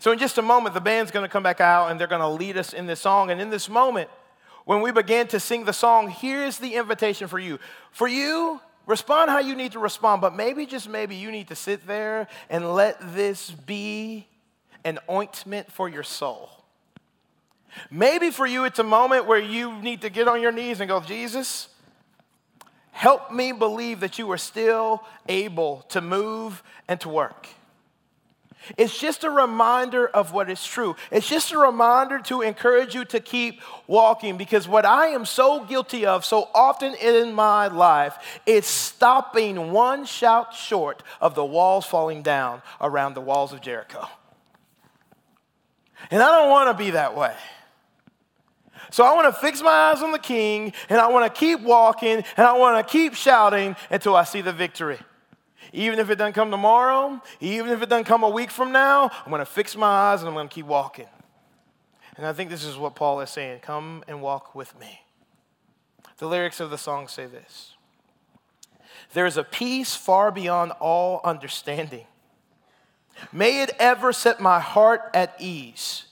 So, 0.00 0.10
in 0.10 0.18
just 0.18 0.38
a 0.38 0.42
moment, 0.42 0.74
the 0.74 0.80
band's 0.80 1.12
gonna 1.12 1.28
come 1.28 1.44
back 1.44 1.60
out 1.60 1.88
and 1.88 2.00
they're 2.00 2.08
gonna 2.08 2.28
lead 2.28 2.56
us 2.56 2.72
in 2.72 2.86
this 2.86 2.98
song. 2.98 3.30
And 3.30 3.40
in 3.40 3.48
this 3.48 3.68
moment, 3.68 4.10
when 4.64 4.80
we 4.82 4.90
begin 4.90 5.28
to 5.28 5.38
sing 5.38 5.64
the 5.64 5.72
song, 5.72 6.08
here's 6.08 6.58
the 6.58 6.74
invitation 6.74 7.28
for 7.28 7.38
you. 7.38 7.60
For 7.92 8.08
you, 8.08 8.60
respond 8.86 9.30
how 9.30 9.38
you 9.38 9.54
need 9.54 9.70
to 9.70 9.78
respond, 9.78 10.20
but 10.20 10.34
maybe, 10.34 10.66
just 10.66 10.88
maybe, 10.88 11.14
you 11.14 11.30
need 11.30 11.46
to 11.46 11.54
sit 11.54 11.86
there 11.86 12.26
and 12.50 12.74
let 12.74 12.96
this 13.14 13.52
be 13.52 14.26
an 14.82 14.98
ointment 15.08 15.70
for 15.70 15.88
your 15.88 16.02
soul. 16.02 16.50
Maybe 17.88 18.32
for 18.32 18.48
you, 18.48 18.64
it's 18.64 18.80
a 18.80 18.84
moment 18.84 19.26
where 19.26 19.38
you 19.38 19.80
need 19.80 20.00
to 20.00 20.10
get 20.10 20.26
on 20.26 20.42
your 20.42 20.50
knees 20.50 20.80
and 20.80 20.88
go, 20.88 21.00
Jesus, 21.00 21.68
help 22.98 23.30
me 23.30 23.52
believe 23.52 24.00
that 24.00 24.18
you 24.18 24.28
are 24.32 24.36
still 24.36 25.04
able 25.28 25.82
to 25.88 26.00
move 26.00 26.64
and 26.88 27.00
to 27.00 27.08
work. 27.08 27.46
It's 28.76 28.98
just 28.98 29.22
a 29.22 29.30
reminder 29.30 30.08
of 30.08 30.32
what 30.32 30.50
is 30.50 30.66
true. 30.66 30.96
It's 31.12 31.28
just 31.28 31.52
a 31.52 31.58
reminder 31.58 32.18
to 32.22 32.42
encourage 32.42 32.96
you 32.96 33.04
to 33.04 33.20
keep 33.20 33.62
walking 33.86 34.36
because 34.36 34.66
what 34.66 34.84
I 34.84 35.08
am 35.08 35.24
so 35.26 35.64
guilty 35.64 36.06
of 36.06 36.24
so 36.24 36.48
often 36.52 36.96
in 36.96 37.32
my 37.34 37.68
life 37.68 38.40
is 38.46 38.66
stopping 38.66 39.70
one 39.70 40.04
shout 40.04 40.52
short 40.52 41.04
of 41.20 41.36
the 41.36 41.44
walls 41.44 41.86
falling 41.86 42.22
down 42.22 42.62
around 42.80 43.14
the 43.14 43.20
walls 43.20 43.52
of 43.52 43.60
Jericho. 43.60 44.08
And 46.10 46.20
I 46.20 46.36
don't 46.36 46.50
want 46.50 46.76
to 46.76 46.84
be 46.84 46.90
that 46.90 47.16
way. 47.16 47.36
So 48.90 49.04
I 49.04 49.14
want 49.14 49.32
to 49.32 49.40
fix 49.40 49.62
my 49.62 49.70
eyes 49.70 50.02
on 50.02 50.12
the 50.12 50.18
king 50.18 50.72
and 50.88 50.98
I 51.00 51.08
want 51.08 51.32
to 51.32 51.38
keep 51.38 51.60
walking 51.60 52.24
and 52.36 52.46
I 52.46 52.56
want 52.56 52.86
to 52.86 52.90
keep 52.90 53.14
shouting 53.14 53.76
until 53.90 54.16
I 54.16 54.24
see 54.24 54.40
the 54.40 54.52
victory. 54.52 54.98
Even 55.72 55.98
if 55.98 56.08
it 56.08 56.16
doesn't 56.16 56.32
come 56.32 56.50
tomorrow, 56.50 57.20
even 57.40 57.70
if 57.70 57.82
it 57.82 57.88
doesn't 57.88 58.06
come 58.06 58.22
a 58.22 58.30
week 58.30 58.50
from 58.50 58.72
now, 58.72 59.10
I'm 59.24 59.30
going 59.30 59.40
to 59.40 59.46
fix 59.46 59.76
my 59.76 59.86
eyes 59.86 60.20
and 60.20 60.28
I'm 60.28 60.34
going 60.34 60.48
to 60.48 60.54
keep 60.54 60.66
walking. 60.66 61.08
And 62.16 62.26
I 62.26 62.32
think 62.32 62.50
this 62.50 62.64
is 62.64 62.76
what 62.76 62.94
Paul 62.94 63.20
is 63.20 63.30
saying 63.30 63.60
come 63.60 64.02
and 64.08 64.22
walk 64.22 64.54
with 64.54 64.78
me. 64.78 65.00
The 66.16 66.26
lyrics 66.26 66.58
of 66.58 66.70
the 66.70 66.78
song 66.78 67.06
say 67.08 67.26
this 67.26 67.74
There 69.12 69.26
is 69.26 69.36
a 69.36 69.44
peace 69.44 69.94
far 69.94 70.30
beyond 70.30 70.72
all 70.80 71.20
understanding 71.22 72.06
May 73.32 73.62
it 73.62 73.70
ever 73.78 74.12
set 74.12 74.40
my 74.40 74.60
heart 74.60 75.10
at 75.14 75.34
ease. 75.38 76.04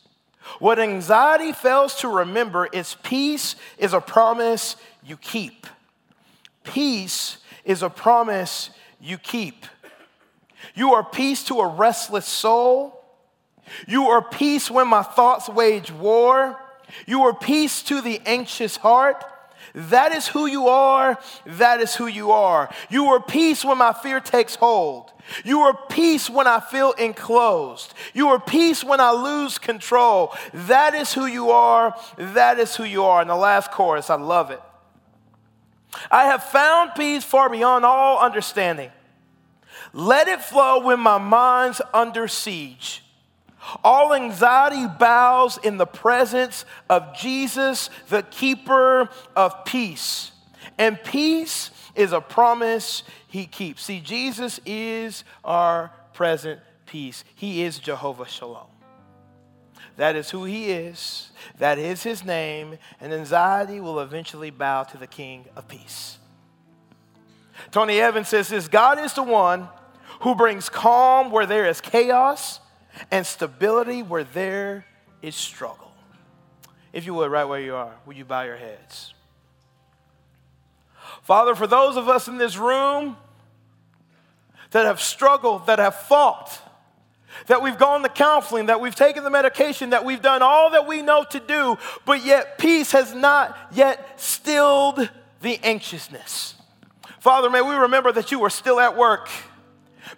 What 0.59 0.79
anxiety 0.79 1.53
fails 1.53 1.95
to 1.97 2.09
remember 2.09 2.67
is 2.67 2.97
peace 3.03 3.57
is 3.79 3.93
a 3.93 4.01
promise 4.01 4.77
you 5.05 5.17
keep. 5.17 5.67
Peace 6.65 7.39
is 7.65 7.83
a 7.83 7.91
promise 7.91 8.71
you 9.01 9.19
keep. 9.19 9.67
You 10.75 10.95
are 10.95 11.05
peace 11.05 11.45
to 11.45 11.61
a 11.61 11.67
restless 11.67 12.27
soul. 12.27 13.05
You 13.87 14.05
are 14.05 14.23
peace 14.23 14.71
when 14.71 14.89
my 14.89 15.03
thoughts 15.03 15.49
wage 15.49 15.91
war. 15.91 16.59
You 17.07 17.23
are 17.23 17.35
peace 17.35 17.83
to 17.83 18.01
the 18.01 18.21
anxious 18.27 18.77
heart. 18.77 19.25
That 19.77 20.13
is 20.13 20.27
who 20.27 20.47
you 20.47 20.69
are. 20.69 21.19
That 21.45 21.83
is 21.83 21.95
who 21.95 22.07
you 22.07 22.33
are. 22.33 22.71
You 22.89 23.09
are 23.09 23.21
peace 23.21 23.63
when 23.63 23.77
my 23.77 23.93
fear 23.93 24.21
takes 24.21 24.55
hold. 24.55 25.13
You 25.45 25.61
are 25.61 25.79
peace 25.91 26.31
when 26.31 26.47
I 26.47 26.61
feel 26.61 26.93
enclosed. 26.93 27.93
You 28.15 28.29
are 28.29 28.41
peace 28.41 28.83
when 28.83 29.01
I 29.01 29.11
lose 29.11 29.59
control. 29.59 30.35
That 30.55 30.95
is 30.95 31.13
who 31.13 31.27
you 31.27 31.51
are. 31.51 31.95
That 32.17 32.59
is 32.59 32.75
who 32.75 32.85
you 32.85 33.05
are. 33.05 33.21
And 33.21 33.29
the 33.29 33.37
last 33.37 33.71
chorus, 33.71 34.09
I 34.09 34.15
love 34.15 34.51
it. 34.51 34.63
I 36.11 36.25
have 36.25 36.45
found 36.45 36.93
peace 36.97 37.23
far 37.23 37.51
beyond 37.51 37.85
all 37.85 38.19
understanding. 38.19 38.91
Let 39.93 40.27
it 40.27 40.41
flow 40.41 40.81
when 40.81 41.01
my 41.01 41.19
mind's 41.19 41.83
under 41.93 42.29
siege. 42.29 43.03
All 43.83 44.15
anxiety 44.15 44.87
bows 44.87 45.59
in 45.59 45.77
the 45.77 45.87
presence 45.87 46.65
of 46.89 47.17
Jesus, 47.17 47.91
the 48.09 48.23
keeper 48.23 49.09
of 49.35 49.65
peace. 49.65 50.33
And 50.79 51.03
peace 51.03 51.71
is 51.95 52.13
a 52.13 52.21
promise 52.21 53.03
he 53.29 53.47
keeps. 53.47 53.85
See, 53.85 54.01
Jesus 54.01 54.61
is 54.65 55.25
our 55.45 55.93
present 56.13 56.61
peace, 56.87 57.25
He 57.35 57.63
is 57.63 57.79
Jehovah 57.79 58.27
Shalom. 58.27 58.69
That 59.97 60.17
is 60.17 60.31
who 60.31 60.45
He 60.45 60.71
is, 60.71 61.31
that 61.59 61.79
is 61.79 62.03
His 62.03 62.25
name, 62.25 62.79
and 63.01 63.13
anxiety 63.13 63.81
will 63.81 64.01
eventually 64.01 64.51
bow 64.51 64.85
to 64.85 64.97
the 64.97 65.07
King 65.07 65.45
of 65.55 65.69
Peace. 65.69 66.19
Tony 67.71 68.01
Evans 68.01 68.29
says 68.29 68.49
this 68.49 68.69
God 68.69 68.99
is 68.99 69.13
the 69.13 69.23
one 69.23 69.69
who 70.21 70.35
brings 70.35 70.69
calm 70.69 71.31
where 71.31 71.47
there 71.47 71.67
is 71.67 71.81
chaos 71.81 72.61
and 73.11 73.27
stability 73.27 74.03
where 74.03 74.25
there 74.25 74.85
is 75.23 75.35
struggle. 75.35 75.93
If 76.93 77.07
you 77.07 77.15
would, 77.15 77.31
right 77.31 77.45
where 77.45 77.61
you 77.61 77.75
are, 77.75 77.93
would 78.07 78.17
you 78.17 78.25
bow 78.25 78.43
your 78.43 78.57
heads? 78.57 79.13
Father, 81.23 81.55
for 81.55 81.67
those 81.67 81.97
of 81.97 82.09
us 82.09 82.29
in 82.29 82.39
this 82.39 82.57
room 82.57 83.17
that 84.71 84.87
have 84.87 85.01
struggled, 85.01 85.67
that 85.67 85.79
have 85.79 85.95
fought, 85.95 86.59
that 87.49 87.63
we've 87.63 87.79
gone 87.79 88.03
to 88.03 88.09
counseling, 88.09 88.67
that 88.67 88.81
we've 88.81 88.95
taken 88.95 89.25
the 89.25 89.31
medication, 89.31 89.91
that 89.91 90.05
we've 90.05 90.23
done 90.23 90.43
all 90.43 90.71
that 90.71 90.87
we 90.87 91.03
know 91.03 91.25
to 91.25 91.41
do, 91.41 91.77
but 92.05 92.25
yet 92.25 92.59
peace 92.59 92.93
has 92.93 93.15
not 93.15 93.57
yet 93.73 94.21
stilled 94.21 95.11
the 95.43 95.59
anxiousness. 95.63 96.55
Father, 97.21 97.51
may 97.51 97.61
we 97.61 97.75
remember 97.75 98.13
that 98.13 98.33
you 98.33 98.43
are 98.45 98.51
still 98.51 98.81
at 98.81 98.97
work 98.97 99.29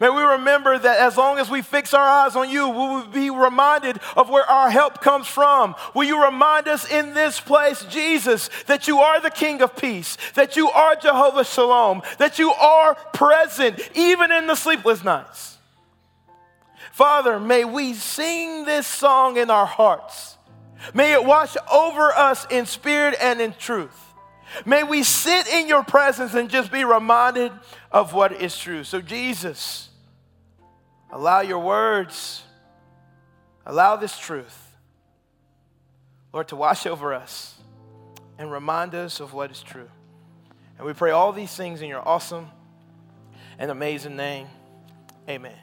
May 0.01 0.09
we 0.11 0.22
remember 0.22 0.79
that 0.79 0.98
as 0.98 1.16
long 1.16 1.38
as 1.38 1.51
we 1.51 1.62
fix 1.62 1.94
our 1.94 2.07
eyes 2.07 2.37
on 2.37 2.51
you, 2.51 2.68
we 2.68 2.77
will 2.77 3.07
be 3.07 3.31
reminded 3.31 3.98
of 4.16 4.29
where 4.29 4.44
our 4.44 4.70
help 4.70 5.01
comes 5.01 5.27
from. 5.27 5.74
Will 5.94 6.05
you 6.05 6.24
remind 6.24 6.68
us 6.68 6.90
in 6.90 7.14
this 7.14 7.40
place, 7.40 7.85
Jesus, 7.87 8.51
that 8.66 8.87
you 8.87 8.98
are 8.98 9.20
the 9.20 9.31
King 9.31 9.62
of 9.62 9.77
peace, 9.77 10.16
that 10.35 10.57
you 10.57 10.70
are 10.70 10.94
Jehovah 10.96 11.44
Shalom, 11.44 12.03
that 12.18 12.38
you 12.38 12.53
are 12.53 12.94
present 13.12 13.81
even 13.94 14.31
in 14.31 14.46
the 14.46 14.55
sleepless 14.55 15.03
nights? 15.03 15.59
Father, 16.92 17.38
may 17.38 17.64
we 17.64 17.94
sing 17.94 18.64
this 18.64 18.87
song 18.87 19.37
in 19.37 19.51
our 19.51 19.66
hearts. 19.66 20.37
May 20.94 21.12
it 21.12 21.24
wash 21.24 21.57
over 21.72 22.12
us 22.12 22.46
in 22.51 22.66
spirit 22.66 23.14
and 23.20 23.40
in 23.40 23.53
truth. 23.53 24.08
May 24.64 24.82
we 24.82 25.02
sit 25.02 25.46
in 25.48 25.68
your 25.68 25.84
presence 25.84 26.34
and 26.34 26.48
just 26.48 26.72
be 26.72 26.84
reminded 26.84 27.52
of 27.92 28.12
what 28.12 28.32
is 28.32 28.56
true. 28.56 28.84
So, 28.84 29.00
Jesus, 29.00 29.88
Allow 31.11 31.40
your 31.40 31.58
words, 31.58 32.42
allow 33.64 33.96
this 33.96 34.18
truth, 34.18 34.74
Lord, 36.32 36.48
to 36.48 36.56
wash 36.56 36.87
over 36.87 37.14
us 37.14 37.54
and 38.38 38.52
remind 38.52 38.94
us 38.94 39.20
of 39.20 39.32
what 39.32 39.50
is 39.50 39.62
true. 39.62 39.88
And 40.76 40.87
we 40.87 40.92
pray 40.92 41.11
all 41.11 41.32
these 41.32 41.54
things 41.54 41.80
in 41.80 41.88
your 41.88 42.06
awesome 42.06 42.48
and 43.58 43.70
amazing 43.70 44.16
name. 44.16 44.48
Amen. 45.28 45.56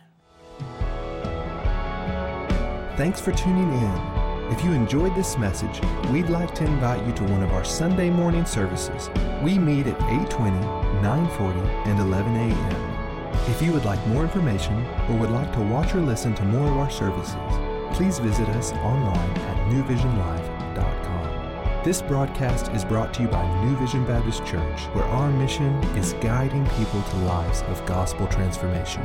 Thanks 2.98 3.22
for 3.22 3.32
tuning 3.32 3.72
in. 3.72 4.15
If 4.52 4.64
you 4.64 4.74
enjoyed 4.74 5.16
this 5.16 5.40
message, 5.40 5.82
we'd 6.12 6.30
like 6.30 6.54
to 6.56 6.66
invite 6.66 7.06
you 7.08 7.14
to 7.14 7.24
one 7.24 7.42
of 7.42 7.52
our 7.52 7.64
Sunday 7.64 8.12
morning 8.12 8.46
services. 8.46 9.10
We 9.42 9.58
meet 9.58 9.88
at 9.88 10.00
8:20, 10.02 10.62
9:40, 11.02 11.60
and 11.88 12.00
11 12.00 12.36
a.m. 12.36 13.32
If 13.50 13.60
you 13.62 13.74
would 13.74 13.86
like 13.86 14.06
more 14.08 14.22
information 14.22 14.86
or 15.10 15.18
would 15.18 15.32
like 15.32 15.52
to 15.54 15.62
watch 15.62 15.96
or 15.96 16.02
listen 16.02 16.36
to 16.36 16.44
more 16.44 16.68
of 16.68 16.78
our 16.78 16.92
services, 16.92 17.36
please 17.98 18.20
visit 18.20 18.48
us 18.50 18.72
online 18.74 19.32
at 19.50 19.58
newvisionlive.com. 19.72 21.84
This 21.84 22.04
broadcast 22.04 22.72
is 22.72 22.86
brought 22.86 23.16
to 23.16 23.24
you 23.24 23.28
by 23.28 23.44
New 23.64 23.76
Vision 23.78 24.06
Baptist 24.06 24.46
Church, 24.46 24.82
where 24.94 25.06
our 25.06 25.32
mission 25.32 25.74
is 25.98 26.14
guiding 26.14 26.68
people 26.78 27.02
to 27.02 27.16
lives 27.18 27.64
of 27.64 27.84
gospel 27.88 28.28
transformation. 28.28 29.02